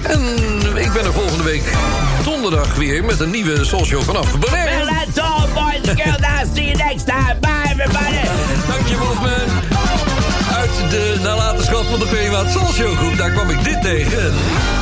En 0.03 0.21
ik 0.75 0.93
ben 0.93 1.05
er 1.05 1.13
volgende 1.13 1.43
week 1.45 1.63
donderdag 2.25 2.75
weer 2.75 3.05
met 3.05 3.21
een 3.21 3.31
nieuwe 3.31 3.65
Soul 3.65 3.85
Show 3.85 4.03
vanaf 4.03 4.39
Bonaire. 4.39 4.85
Well, 4.85 4.95
that's 5.05 5.19
all, 5.19 5.49
boys 5.55 5.89
and 5.89 6.01
girls. 6.01 6.21
I'll 6.21 6.49
see 6.55 6.65
you 6.65 6.77
next 6.77 7.07
time. 7.07 7.37
Bye, 7.41 7.71
everybody. 7.71 8.27
Dank 8.69 8.87
je, 8.89 8.97
Wolfman. 8.97 9.78
Uit 10.69 10.91
de 10.91 11.19
nalatenschap 11.23 11.85
van 11.85 11.99
de 11.99 12.07
Veewaard 12.07 12.51
Soul 12.51 12.95
groep, 12.95 13.17
daar 13.17 13.31
kwam 13.31 13.51
ik 13.51 13.65
dit 13.65 13.83
tegen. 13.83 14.19
En 14.21 14.33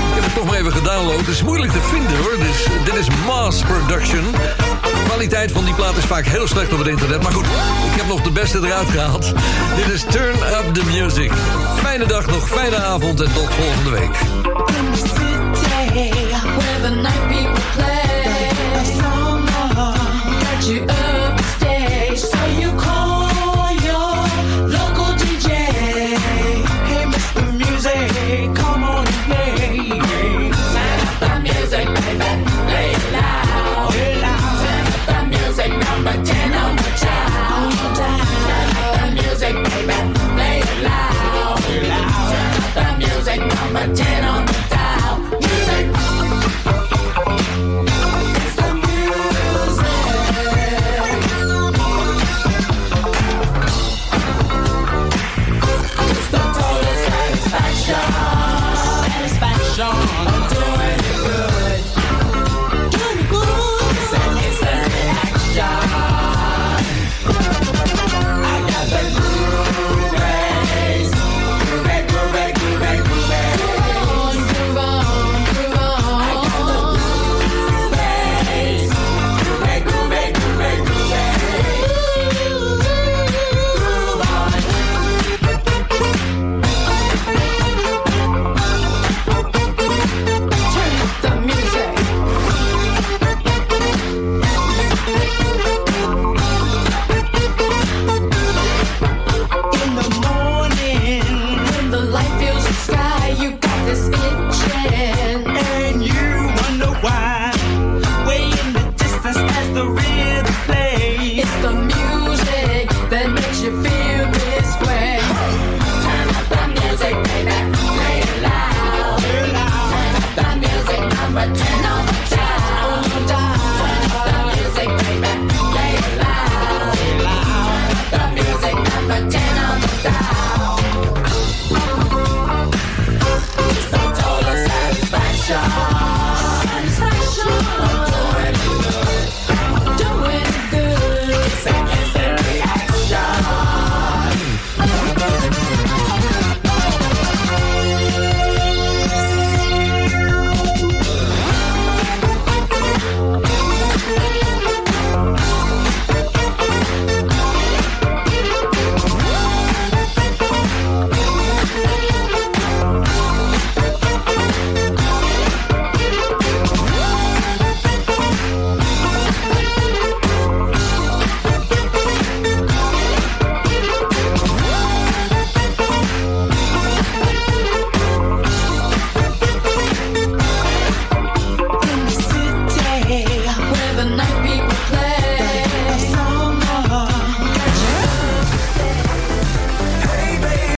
ik 0.08 0.14
heb 0.14 0.24
het 0.24 0.34
toch 0.34 0.44
maar 0.44 0.54
even 0.54 0.72
gedownload. 0.72 1.18
Het 1.18 1.28
is 1.28 1.42
moeilijk 1.42 1.72
te 1.72 1.80
vinden 1.80 2.16
hoor. 2.16 2.36
Dus, 2.38 2.66
dit 2.84 2.94
is 2.94 3.06
Mass 3.26 3.62
Production. 3.62 4.32
De 4.82 5.02
kwaliteit 5.04 5.52
van 5.52 5.64
die 5.64 5.74
plaat 5.74 5.96
is 5.96 6.04
vaak 6.04 6.26
heel 6.26 6.46
slecht 6.46 6.72
op 6.72 6.78
het 6.78 6.88
internet. 6.88 7.22
Maar 7.22 7.32
goed, 7.32 7.44
ik 7.92 7.96
heb 7.96 8.06
nog 8.06 8.22
de 8.22 8.30
beste 8.30 8.58
eruit 8.58 8.88
gehaald. 8.88 9.32
Dit 9.76 9.94
is 9.94 10.04
Turn 10.10 10.36
Up 10.36 10.74
The 10.74 10.84
Music. 10.84 11.32
Fijne 11.82 12.06
dag 12.06 12.26
nog, 12.26 12.48
fijne 12.48 12.76
avond 12.76 13.20
en 13.20 13.32
tot 13.32 13.48
volgende 13.54 13.90
week. 13.90 14.14
A 18.76 18.84
song 18.84 19.46
that 21.58 22.60
you 22.60 23.05